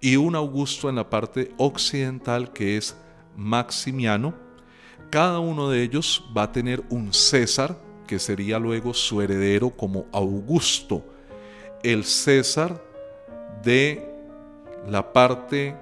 y 0.00 0.16
un 0.16 0.36
Augusto 0.36 0.90
en 0.90 0.96
la 0.96 1.08
parte 1.08 1.52
occidental, 1.56 2.52
que 2.52 2.76
es 2.76 2.96
Maximiano. 3.36 4.34
Cada 5.10 5.38
uno 5.38 5.70
de 5.70 5.82
ellos 5.82 6.24
va 6.36 6.44
a 6.44 6.52
tener 6.52 6.84
un 6.90 7.14
César, 7.14 7.78
que 8.06 8.18
sería 8.18 8.58
luego 8.58 8.92
su 8.92 9.22
heredero 9.22 9.70
como 9.70 10.06
Augusto. 10.12 11.02
El 11.84 12.04
César 12.04 12.82
de 13.62 14.02
la 14.88 15.12
parte 15.12 15.76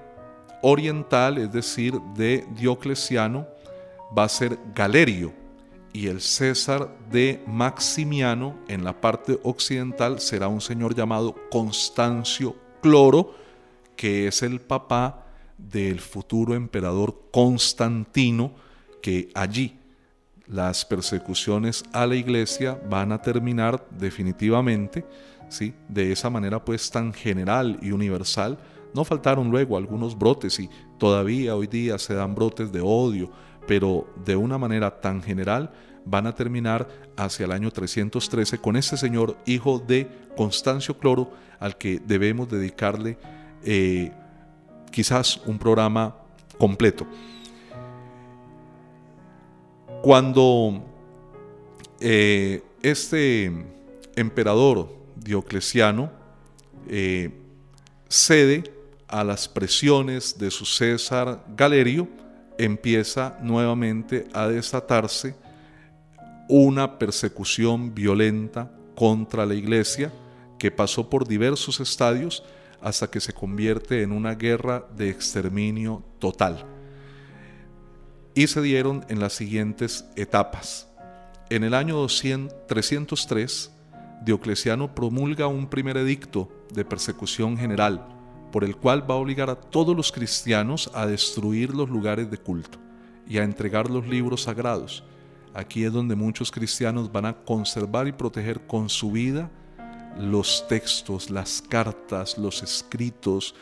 oriental, 0.60 1.38
es 1.38 1.52
decir, 1.52 1.94
de 2.16 2.44
Diocleciano, 2.56 3.46
va 4.16 4.24
a 4.24 4.28
ser 4.28 4.58
Galerio. 4.74 5.32
Y 5.92 6.08
el 6.08 6.20
César 6.20 6.88
de 7.08 7.40
Maximiano 7.46 8.58
en 8.66 8.82
la 8.82 9.00
parte 9.00 9.38
occidental 9.44 10.18
será 10.18 10.48
un 10.48 10.60
señor 10.60 10.92
llamado 10.96 11.36
Constancio 11.52 12.56
Cloro, 12.80 13.34
que 13.94 14.26
es 14.26 14.42
el 14.42 14.60
papá 14.60 15.24
del 15.56 16.00
futuro 16.00 16.56
emperador 16.56 17.28
Constantino, 17.30 18.50
que 19.00 19.30
allí 19.34 19.78
las 20.48 20.84
persecuciones 20.84 21.84
a 21.92 22.06
la 22.06 22.16
iglesia 22.16 22.76
van 22.90 23.12
a 23.12 23.22
terminar 23.22 23.86
definitivamente, 23.90 25.04
¿sí? 25.52 25.74
de 25.88 26.12
esa 26.12 26.30
manera 26.30 26.64
pues 26.64 26.90
tan 26.90 27.12
general 27.12 27.78
y 27.82 27.92
universal. 27.92 28.58
No 28.94 29.04
faltaron 29.04 29.50
luego 29.50 29.76
algunos 29.76 30.18
brotes 30.18 30.58
y 30.58 30.68
todavía 30.98 31.54
hoy 31.54 31.66
día 31.66 31.98
se 31.98 32.14
dan 32.14 32.34
brotes 32.34 32.72
de 32.72 32.80
odio, 32.80 33.30
pero 33.66 34.06
de 34.24 34.36
una 34.36 34.58
manera 34.58 35.00
tan 35.00 35.22
general 35.22 35.70
van 36.04 36.26
a 36.26 36.34
terminar 36.34 36.88
hacia 37.16 37.44
el 37.44 37.52
año 37.52 37.70
313 37.70 38.58
con 38.58 38.76
este 38.76 38.96
señor 38.96 39.36
hijo 39.46 39.78
de 39.78 40.08
Constancio 40.36 40.98
Cloro 40.98 41.30
al 41.60 41.76
que 41.76 42.00
debemos 42.04 42.50
dedicarle 42.50 43.18
eh, 43.62 44.10
quizás 44.90 45.40
un 45.46 45.58
programa 45.58 46.16
completo. 46.58 47.06
Cuando 50.02 50.82
eh, 52.00 52.62
este 52.82 53.52
emperador 54.16 55.01
Diocleciano 55.22 56.10
eh, 56.88 57.30
cede 58.08 58.64
a 59.08 59.24
las 59.24 59.48
presiones 59.48 60.38
de 60.38 60.50
su 60.50 60.64
César 60.64 61.44
Galerio, 61.56 62.08
empieza 62.58 63.38
nuevamente 63.42 64.26
a 64.32 64.48
desatarse 64.48 65.34
una 66.48 66.98
persecución 66.98 67.94
violenta 67.94 68.70
contra 68.94 69.46
la 69.46 69.54
iglesia 69.54 70.12
que 70.58 70.70
pasó 70.70 71.08
por 71.08 71.26
diversos 71.26 71.80
estadios 71.80 72.44
hasta 72.80 73.10
que 73.10 73.20
se 73.20 73.32
convierte 73.32 74.02
en 74.02 74.12
una 74.12 74.34
guerra 74.34 74.86
de 74.96 75.08
exterminio 75.08 76.04
total. 76.18 76.64
Y 78.34 78.46
se 78.46 78.62
dieron 78.62 79.04
en 79.08 79.20
las 79.20 79.34
siguientes 79.34 80.04
etapas. 80.16 80.88
En 81.50 81.64
el 81.64 81.74
año 81.74 82.06
303, 82.06 83.71
Diocleciano 84.24 84.94
promulga 84.94 85.48
un 85.48 85.66
primer 85.66 85.96
edicto 85.96 86.48
de 86.72 86.84
persecución 86.84 87.56
general 87.56 88.06
por 88.52 88.62
el 88.62 88.76
cual 88.76 89.10
va 89.10 89.14
a 89.14 89.18
obligar 89.18 89.50
a 89.50 89.56
todos 89.56 89.96
los 89.96 90.12
cristianos 90.12 90.90
a 90.94 91.06
destruir 91.06 91.74
los 91.74 91.88
lugares 91.88 92.30
de 92.30 92.36
culto 92.36 92.78
y 93.26 93.38
a 93.38 93.44
entregar 93.44 93.90
los 93.90 94.06
libros 94.06 94.42
sagrados. 94.42 95.02
Aquí 95.54 95.84
es 95.84 95.92
donde 95.92 96.14
muchos 96.14 96.50
cristianos 96.50 97.10
van 97.10 97.24
a 97.24 97.32
conservar 97.32 98.06
y 98.06 98.12
proteger 98.12 98.66
con 98.66 98.88
su 98.88 99.10
vida 99.10 99.50
los 100.18 100.66
textos, 100.68 101.30
las 101.30 101.62
cartas, 101.62 102.36
los 102.38 102.62
escritos. 102.62 103.54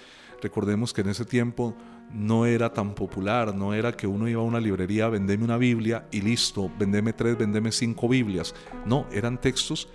Recordemos 0.42 0.92
que 0.92 1.00
en 1.02 1.08
ese 1.08 1.24
tiempo 1.24 1.74
no 2.12 2.44
era 2.44 2.72
tan 2.72 2.94
popular, 2.94 3.54
no 3.54 3.72
era 3.72 3.92
que 3.92 4.08
uno 4.08 4.28
iba 4.28 4.42
a 4.42 4.44
una 4.44 4.60
librería, 4.60 5.08
vendeme 5.08 5.44
una 5.44 5.56
Biblia 5.56 6.06
y 6.10 6.20
listo, 6.20 6.70
vendeme 6.78 7.12
tres, 7.12 7.38
vendeme 7.38 7.70
cinco 7.70 8.08
Biblias. 8.08 8.54
No, 8.84 9.06
eran 9.12 9.40
textos 9.40 9.88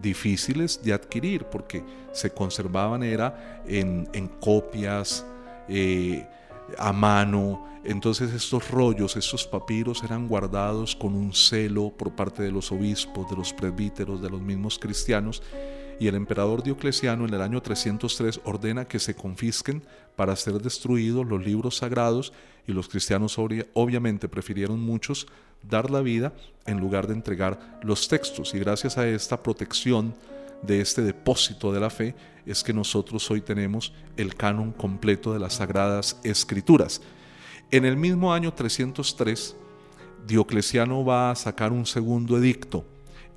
difíciles 0.00 0.82
de 0.82 0.92
adquirir 0.92 1.44
porque 1.44 1.84
se 2.12 2.30
conservaban 2.30 3.02
era 3.02 3.62
en, 3.66 4.06
copias, 4.40 5.24
eh, 5.68 6.26
a 6.78 6.92
mano. 6.92 7.66
Entonces 7.84 8.32
estos 8.32 8.70
rollos, 8.70 9.16
estos 9.16 9.46
papiros 9.46 10.02
eran 10.02 10.28
guardados 10.28 10.94
con 10.94 11.14
un 11.14 11.32
celo 11.32 11.90
por 11.90 12.14
parte 12.14 12.42
de 12.42 12.52
los 12.52 12.70
obispos, 12.72 13.30
de 13.30 13.36
los 13.36 13.52
presbíteros, 13.52 14.20
de 14.20 14.30
los 14.30 14.40
mismos 14.40 14.78
cristianos. 14.78 15.42
Y 15.98 16.08
el 16.08 16.14
emperador 16.14 16.62
Diocleciano 16.62 17.26
en 17.26 17.34
el 17.34 17.42
año 17.42 17.60
303 17.60 18.40
ordena 18.44 18.86
que 18.86 18.98
se 18.98 19.14
confisquen 19.14 19.82
para 20.16 20.36
ser 20.36 20.54
destruidos 20.60 21.26
los 21.26 21.44
libros 21.44 21.78
sagrados 21.78 22.32
y 22.66 22.72
los 22.72 22.88
cristianos 22.88 23.36
obviamente 23.38 24.28
prefirieron 24.28 24.80
muchos 24.80 25.26
dar 25.68 25.90
la 25.90 26.00
vida 26.00 26.32
en 26.66 26.78
lugar 26.78 27.06
de 27.06 27.14
entregar 27.14 27.80
los 27.82 28.08
textos. 28.08 28.54
Y 28.54 28.58
gracias 28.58 28.98
a 28.98 29.08
esta 29.08 29.42
protección 29.42 30.14
de 30.62 30.80
este 30.80 31.02
depósito 31.02 31.72
de 31.72 31.80
la 31.80 31.90
fe 31.90 32.14
es 32.46 32.62
que 32.62 32.72
nosotros 32.72 33.30
hoy 33.30 33.40
tenemos 33.40 33.92
el 34.16 34.34
canon 34.34 34.72
completo 34.72 35.32
de 35.32 35.38
las 35.38 35.54
sagradas 35.54 36.18
escrituras. 36.22 37.00
En 37.70 37.84
el 37.84 37.96
mismo 37.96 38.32
año 38.32 38.52
303, 38.52 39.56
Diocleciano 40.26 41.04
va 41.04 41.30
a 41.30 41.34
sacar 41.34 41.72
un 41.72 41.86
segundo 41.86 42.36
edicto 42.36 42.84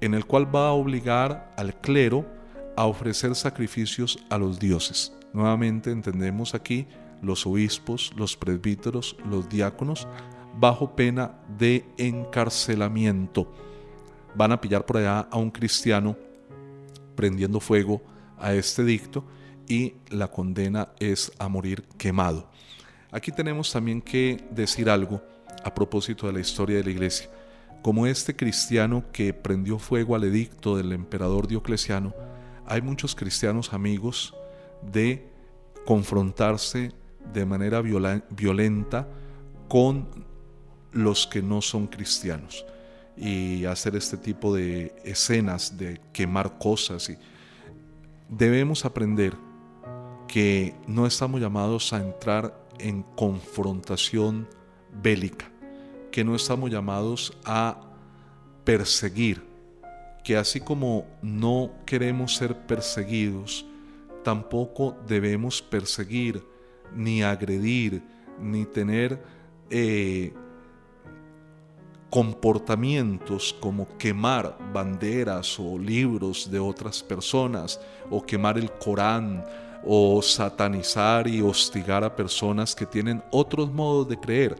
en 0.01 0.13
el 0.13 0.25
cual 0.25 0.53
va 0.53 0.67
a 0.67 0.73
obligar 0.73 1.53
al 1.55 1.79
clero 1.79 2.25
a 2.75 2.85
ofrecer 2.85 3.35
sacrificios 3.35 4.19
a 4.29 4.37
los 4.37 4.59
dioses. 4.59 5.13
Nuevamente 5.33 5.91
entendemos 5.91 6.53
aquí 6.53 6.87
los 7.21 7.45
obispos, 7.47 8.13
los 8.15 8.37
presbíteros, 8.37 9.15
los 9.29 9.49
diáconos, 9.49 10.07
bajo 10.59 10.95
pena 10.95 11.39
de 11.57 11.85
encarcelamiento. 11.97 13.51
Van 14.35 14.51
a 14.51 14.61
pillar 14.61 14.85
por 14.85 14.97
allá 14.97 15.21
a 15.31 15.37
un 15.37 15.49
cristiano 15.49 16.15
prendiendo 17.15 17.59
fuego 17.59 18.01
a 18.37 18.53
este 18.53 18.83
dicto 18.83 19.23
y 19.67 19.95
la 20.09 20.27
condena 20.27 20.89
es 20.99 21.31
a 21.39 21.47
morir 21.47 21.83
quemado. 21.97 22.49
Aquí 23.11 23.31
tenemos 23.31 23.71
también 23.71 24.01
que 24.01 24.43
decir 24.51 24.89
algo 24.89 25.21
a 25.63 25.73
propósito 25.73 26.27
de 26.27 26.33
la 26.33 26.39
historia 26.39 26.77
de 26.77 26.83
la 26.83 26.89
iglesia. 26.91 27.29
Como 27.81 28.07
este 28.07 28.35
cristiano 28.35 29.03
que 29.11 29.33
prendió 29.33 29.77
fuego 29.79 30.15
al 30.15 30.23
edicto 30.23 30.77
del 30.77 30.91
emperador 30.93 31.47
Diocleciano, 31.47 32.13
hay 32.65 32.81
muchos 32.81 33.15
cristianos 33.15 33.73
amigos 33.73 34.33
de 34.91 35.27
confrontarse 35.85 36.91
de 37.33 37.45
manera 37.45 37.81
violenta 37.81 39.07
con 39.67 40.07
los 40.91 41.27
que 41.27 41.41
no 41.41 41.61
son 41.61 41.87
cristianos 41.87 42.65
y 43.17 43.65
hacer 43.65 43.95
este 43.95 44.17
tipo 44.17 44.53
de 44.53 44.95
escenas 45.03 45.77
de 45.77 45.99
quemar 46.11 46.57
cosas. 46.57 47.09
Y 47.09 47.17
debemos 48.29 48.85
aprender 48.85 49.35
que 50.27 50.75
no 50.87 51.05
estamos 51.05 51.41
llamados 51.41 51.93
a 51.93 51.97
entrar 51.97 52.59
en 52.79 53.03
confrontación 53.15 54.47
bélica, 55.01 55.51
que 56.11 56.23
no 56.23 56.35
estamos 56.35 56.71
llamados 56.71 57.37
a 57.45 57.81
perseguir, 58.63 59.43
que 60.23 60.37
así 60.37 60.59
como 60.59 61.05
no 61.21 61.71
queremos 61.85 62.35
ser 62.35 62.65
perseguidos, 62.65 63.65
tampoco 64.23 64.95
debemos 65.07 65.61
perseguir, 65.61 66.43
ni 66.95 67.23
agredir, 67.23 68.01
ni 68.39 68.65
tener 68.65 69.21
eh, 69.69 70.33
comportamientos 72.09 73.55
como 73.59 73.87
quemar 73.97 74.57
banderas 74.71 75.59
o 75.59 75.77
libros 75.77 76.49
de 76.51 76.59
otras 76.59 77.01
personas 77.01 77.79
o 78.09 78.23
quemar 78.23 78.57
el 78.57 78.71
Corán 78.71 79.43
o 79.83 80.21
satanizar 80.21 81.27
y 81.27 81.41
hostigar 81.41 82.03
a 82.03 82.15
personas 82.15 82.75
que 82.75 82.85
tienen 82.85 83.23
otros 83.31 83.71
modos 83.71 84.07
de 84.07 84.19
creer. 84.19 84.55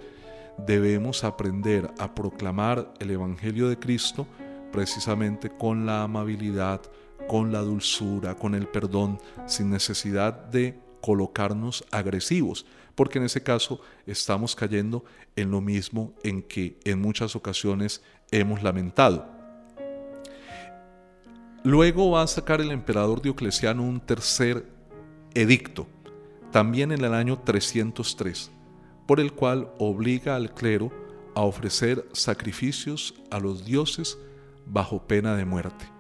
Debemos 0.58 1.24
aprender 1.24 1.90
a 2.00 2.14
proclamar 2.14 2.92
el 3.00 3.12
Evangelio 3.12 3.70
de 3.70 3.78
Cristo 3.78 4.28
precisamente 4.72 5.50
con 5.50 5.86
la 5.86 6.04
amabilidad, 6.04 6.82
con 7.28 7.52
la 7.52 7.62
dulzura, 7.62 8.36
con 8.36 8.56
el 8.56 8.68
perdón, 8.68 9.20
sin 9.46 9.70
necesidad 9.70 10.34
de 10.34 10.80
colocarnos 11.02 11.84
agresivos 11.92 12.66
porque 12.96 13.20
en 13.20 13.26
ese 13.26 13.42
caso 13.42 13.82
estamos 14.06 14.56
cayendo 14.56 15.04
en 15.36 15.52
lo 15.52 15.62
mismo 15.62 16.14
en 16.24 16.42
que 16.44 16.80
en 16.84 17.02
muchas 17.02 17.36
ocasiones 17.36 18.04
hemos 18.32 18.62
lamentado. 18.64 19.28
Luego 21.64 22.12
va 22.12 22.24
a 22.24 22.28
sacar 22.28 22.60
el 22.62 22.72
emperador 22.72 23.22
Diocleciano 23.22 23.84
un 23.84 24.02
tercer 24.02 24.68
edicto, 25.34 25.88
también 26.52 26.92
en 26.92 27.04
el 27.04 27.14
año 27.14 27.40
303, 27.40 28.52
por 29.08 29.20
el 29.20 29.34
cual 29.34 29.72
obliga 29.80 30.36
al 30.36 30.54
clero 30.54 30.92
a 31.36 31.42
ofrecer 31.42 32.06
sacrificios 32.12 33.16
a 33.32 33.40
los 33.40 33.66
dioses 33.66 34.18
bajo 34.66 35.08
pena 35.08 35.36
de 35.36 35.46
muerte. 35.46 35.93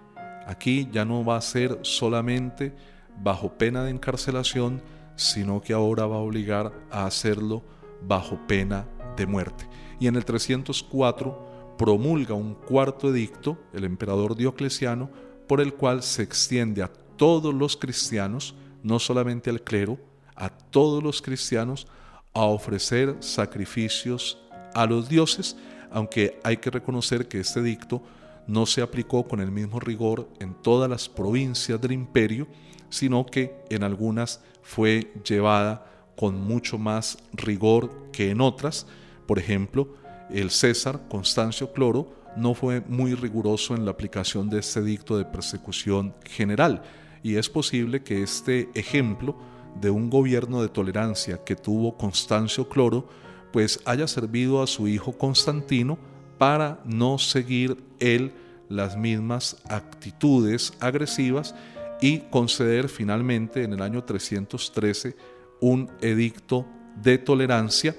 Aquí 0.46 0.90
ya 0.92 1.06
no 1.06 1.24
va 1.24 1.38
a 1.38 1.42
ser 1.42 1.80
solamente 1.84 2.74
bajo 3.22 3.54
pena 3.58 3.84
de 3.84 3.92
encarcelación, 3.92 4.82
sino 5.16 5.62
que 5.62 5.74
ahora 5.74 6.06
va 6.06 6.18
a 6.18 6.20
obligar 6.20 6.74
a 6.92 7.06
hacerlo 7.06 7.64
bajo 8.06 8.40
pena 8.48 8.88
de 9.16 9.26
muerte. 9.26 9.68
Y 10.00 10.08
en 10.08 10.16
el 10.16 10.26
304 10.26 11.76
promulga 11.78 12.34
un 12.34 12.56
cuarto 12.56 13.10
edicto, 13.10 13.58
el 13.74 13.84
emperador 13.84 14.36
Diocleciano, 14.36 15.10
por 15.48 15.62
el 15.62 15.74
cual 15.74 16.04
se 16.04 16.24
extiende 16.24 16.82
a 16.82 16.92
todos 17.18 17.54
los 17.54 17.78
cristianos, 17.78 18.56
no 18.82 19.00
solamente 19.00 19.50
al 19.50 19.62
clero, 19.62 20.00
a 20.36 20.50
todos 20.50 21.04
los 21.04 21.22
cristianos, 21.22 21.88
a 22.34 22.46
ofrecer 22.46 23.18
sacrificios 23.20 24.40
a 24.74 24.86
los 24.86 25.08
dioses, 25.08 25.56
aunque 25.92 26.40
hay 26.44 26.58
que 26.58 26.72
reconocer 26.72 27.28
que 27.28 27.40
este 27.40 27.60
edicto 27.60 28.02
no 28.48 28.66
se 28.66 28.82
aplicó 28.82 29.28
con 29.28 29.40
el 29.40 29.52
mismo 29.52 29.80
rigor 29.80 30.30
en 30.40 30.54
todas 30.54 30.90
las 30.90 31.10
provincias 31.10 31.80
del 31.80 31.94
imperio, 31.94 32.48
sino 32.90 33.26
que 33.26 33.56
en 33.70 33.84
algunas 33.84 34.42
fue 34.62 35.12
llevada 35.28 35.86
con 36.16 36.40
mucho 36.40 36.78
más 36.78 37.18
rigor 37.34 38.10
que 38.12 38.30
en 38.30 38.42
otras. 38.42 38.86
Por 39.26 39.40
ejemplo, 39.40 39.96
el 40.30 40.52
César 40.52 41.08
Constancio 41.10 41.72
Cloro 41.72 42.12
no 42.36 42.54
fue 42.54 42.82
muy 42.82 43.14
riguroso 43.14 43.76
en 43.76 43.86
la 43.86 43.92
aplicación 43.92 44.50
de 44.50 44.60
este 44.60 44.82
dicto 44.82 45.18
de 45.18 45.26
persecución 45.26 46.16
general 46.26 46.82
y 47.22 47.36
es 47.36 47.50
posible 47.50 48.04
que 48.04 48.22
este 48.22 48.70
ejemplo 48.74 49.36
de 49.80 49.90
un 49.90 50.10
gobierno 50.10 50.62
de 50.62 50.70
tolerancia 50.70 51.44
que 51.44 51.56
tuvo 51.56 51.98
Constancio 51.98 52.68
Cloro 52.70 53.08
pues 53.52 53.80
haya 53.86 54.08
servido 54.08 54.62
a 54.62 54.68
su 54.68 54.88
hijo 54.88 55.14
Constantino 55.14 55.98
para 56.38 56.80
no 56.86 57.18
seguir 57.18 57.78
él 58.00 58.34
las 58.70 58.98
mismas 58.98 59.58
actitudes 59.70 60.74
agresivas 60.80 61.56
y 62.02 62.20
conceder 62.20 62.90
finalmente 62.90 63.64
en 63.64 63.74
el 63.74 63.82
año 63.82 64.04
313 64.04 65.16
un 65.62 65.90
edicto 66.02 66.66
de 67.02 67.18
tolerancia 67.18 67.96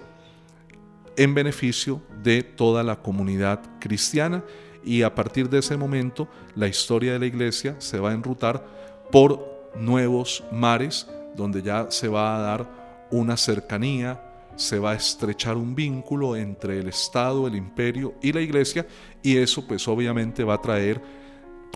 en 1.17 1.35
beneficio 1.35 2.03
de 2.23 2.43
toda 2.43 2.83
la 2.83 2.97
comunidad 2.97 3.61
cristiana. 3.81 4.45
Y 4.85 5.03
a 5.03 5.15
partir 5.15 5.49
de 5.49 5.61
ese 5.61 5.77
momento 5.77 6.29
la 6.55 6.69
historia 6.69 7.15
de 7.15 7.19
la 7.19 7.27
iglesia 7.27 7.77
se 7.79 7.99
va 7.99 8.11
a 8.11 8.15
enrutar 8.15 8.67
por 9.11 9.71
nuevos 9.77 10.45
mares 10.53 11.09
donde 11.37 11.63
ya 11.63 11.91
se 11.91 12.09
va 12.09 12.37
a 12.37 12.41
dar 12.41 13.07
una 13.11 13.37
cercanía, 13.37 14.21
se 14.57 14.79
va 14.79 14.93
a 14.93 14.95
estrechar 14.95 15.57
un 15.57 15.75
vínculo 15.75 16.37
entre 16.37 16.79
el 16.79 16.89
Estado, 16.89 17.47
el 17.47 17.57
imperio 17.57 18.15
y 18.23 18.33
la 18.33 18.41
iglesia 18.41 18.87
y 19.23 19.37
eso 19.37 19.67
pues 19.67 19.87
obviamente 19.89 20.45
va 20.45 20.55
a 20.55 20.63
traer 20.63 21.01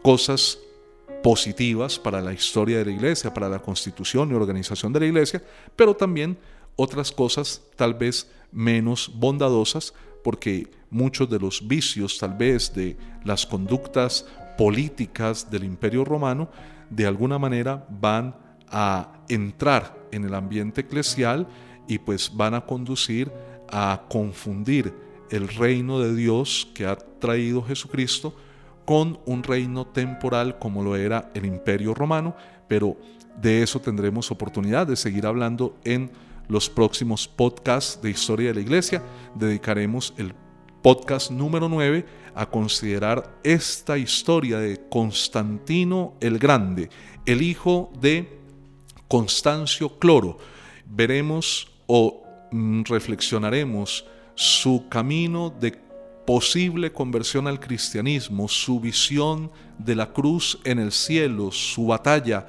cosas 0.03 0.59
positivas 1.23 1.99
para 1.99 2.21
la 2.21 2.33
historia 2.33 2.79
de 2.79 2.87
la 2.87 2.93
iglesia, 2.93 3.35
para 3.35 3.49
la 3.49 3.59
constitución 3.59 4.31
y 4.31 4.35
organización 4.35 4.93
de 4.93 5.01
la 5.01 5.07
iglesia, 5.07 5.43
pero 5.75 5.95
también 5.95 6.39
otras 6.77 7.11
cosas 7.11 7.63
tal 7.77 7.95
vez 7.95 8.31
menos 8.53 9.11
bondadosas, 9.15 9.95
porque 10.23 10.69
muchos 10.91 11.29
de 11.29 11.39
los 11.39 11.67
vicios 11.67 12.19
tal 12.19 12.35
vez 12.35 12.73
de 12.73 12.97
las 13.25 13.45
conductas 13.45 14.27
políticas 14.57 15.51
del 15.51 15.65
imperio 15.65 16.05
romano 16.05 16.49
de 16.91 17.07
alguna 17.07 17.39
manera 17.39 17.87
van 17.91 18.35
a 18.71 19.23
entrar 19.29 19.97
en 20.13 20.25
el 20.25 20.35
ambiente 20.35 20.83
eclesial 20.83 21.47
y 21.89 21.99
pues 21.99 22.31
van 22.35 22.55
a 22.55 22.61
conducir 22.61 23.33
a 23.71 24.03
confundir 24.09 24.95
el 25.31 25.49
reino 25.49 25.99
de 25.99 26.15
Dios 26.15 26.69
que 26.75 26.87
ha 26.87 26.97
traído 26.97 27.63
Jesucristo 27.63 28.35
con 28.85 29.19
un 29.27 29.43
reino 29.43 29.87
temporal 29.87 30.59
como 30.59 30.83
lo 30.83 30.97
era 30.97 31.31
el 31.35 31.45
imperio 31.45 31.95
romano, 31.95 32.35
pero 32.69 32.97
de 33.41 33.63
eso 33.63 33.81
tendremos 33.81 34.31
oportunidad 34.31 34.87
de 34.87 34.97
seguir 34.97 35.27
hablando 35.27 35.77
en 35.85 36.11
los 36.49 36.71
próximos 36.71 37.29
podcasts 37.29 38.01
de 38.01 38.11
historia 38.11 38.49
de 38.49 38.55
la 38.55 38.61
iglesia. 38.61 39.03
Dedicaremos 39.35 40.15
el 40.17 40.33
podcast 40.83 41.31
número 41.31 41.69
9 41.69 42.07
a 42.35 42.47
considerar 42.47 43.39
esta 43.43 43.99
historia 43.99 44.59
de 44.59 44.81
Constantino 44.89 46.15
el 46.21 46.39
Grande, 46.39 46.89
el 47.27 47.43
hijo 47.43 47.93
de 48.01 48.41
Constancio 49.07 49.99
Cloro. 49.99 50.39
Veremos 50.87 51.78
o 51.89 52.23
mm, 52.53 52.83
reflexionaremos 52.85 54.05
su 54.37 54.85
camino 54.89 55.51
de 55.51 55.73
posible 56.25 56.93
conversión 56.93 57.49
al 57.49 57.59
cristianismo, 57.59 58.47
su 58.47 58.79
visión 58.79 59.51
de 59.79 59.97
la 59.97 60.13
cruz 60.13 60.61
en 60.63 60.79
el 60.79 60.93
cielo, 60.93 61.51
su 61.51 61.87
batalla 61.87 62.47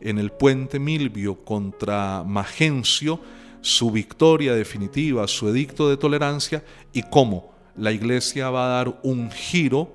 en 0.00 0.18
el 0.18 0.30
puente 0.30 0.78
Milvio 0.78 1.44
contra 1.44 2.22
Magencio, 2.24 3.18
su 3.62 3.90
victoria 3.90 4.54
definitiva, 4.54 5.26
su 5.26 5.48
edicto 5.48 5.88
de 5.88 5.96
tolerancia 5.96 6.62
y 6.92 7.02
cómo 7.02 7.52
la 7.76 7.90
iglesia 7.92 8.50
va 8.50 8.66
a 8.66 8.76
dar 8.76 9.00
un 9.02 9.30
giro 9.30 9.94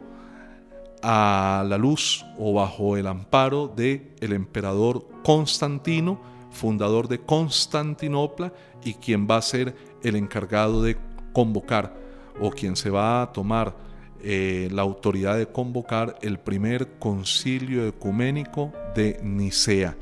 a 1.03 1.63
la 1.67 1.77
luz 1.77 2.25
o 2.39 2.53
bajo 2.53 2.97
el 2.97 3.05
amparo 3.05 3.67
de 3.67 4.15
el 4.19 4.33
emperador 4.33 5.07
Constantino, 5.23 6.19
fundador 6.57 7.07
de 7.07 7.19
Constantinopla 7.19 8.51
y 8.83 8.95
quien 8.95 9.27
va 9.29 9.37
a 9.37 9.41
ser 9.41 9.75
el 10.03 10.15
encargado 10.15 10.81
de 10.81 10.97
convocar 11.31 11.95
o 12.41 12.49
quien 12.49 12.75
se 12.75 12.89
va 12.89 13.21
a 13.21 13.31
tomar 13.31 13.75
eh, 14.21 14.67
la 14.71 14.81
autoridad 14.81 15.37
de 15.37 15.47
convocar 15.47 16.17
el 16.21 16.39
primer 16.39 16.97
concilio 16.97 17.87
ecuménico 17.87 18.73
de 18.95 19.19
Nicea. 19.23 19.95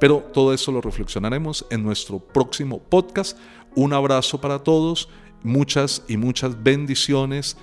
Pero 0.00 0.18
todo 0.32 0.54
eso 0.54 0.72
lo 0.72 0.80
reflexionaremos 0.80 1.66
en 1.70 1.82
nuestro 1.82 2.18
próximo 2.18 2.80
podcast. 2.80 3.36
Un 3.76 3.92
abrazo 3.92 4.40
para 4.40 4.58
todos, 4.58 5.10
muchas 5.42 6.02
y 6.08 6.16
muchas 6.16 6.62
bendiciones, 6.62 7.58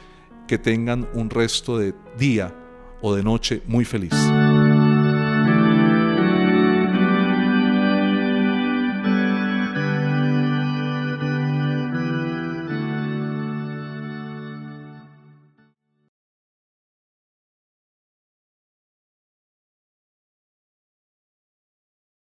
que 0.48 0.60
tengan 0.60 1.10
un 1.14 1.30
resto 1.30 1.78
de 1.78 1.94
día 2.18 2.56
o 3.02 3.16
de 3.16 3.24
noche 3.24 3.62
muy 3.66 3.84
feliz. 3.86 4.14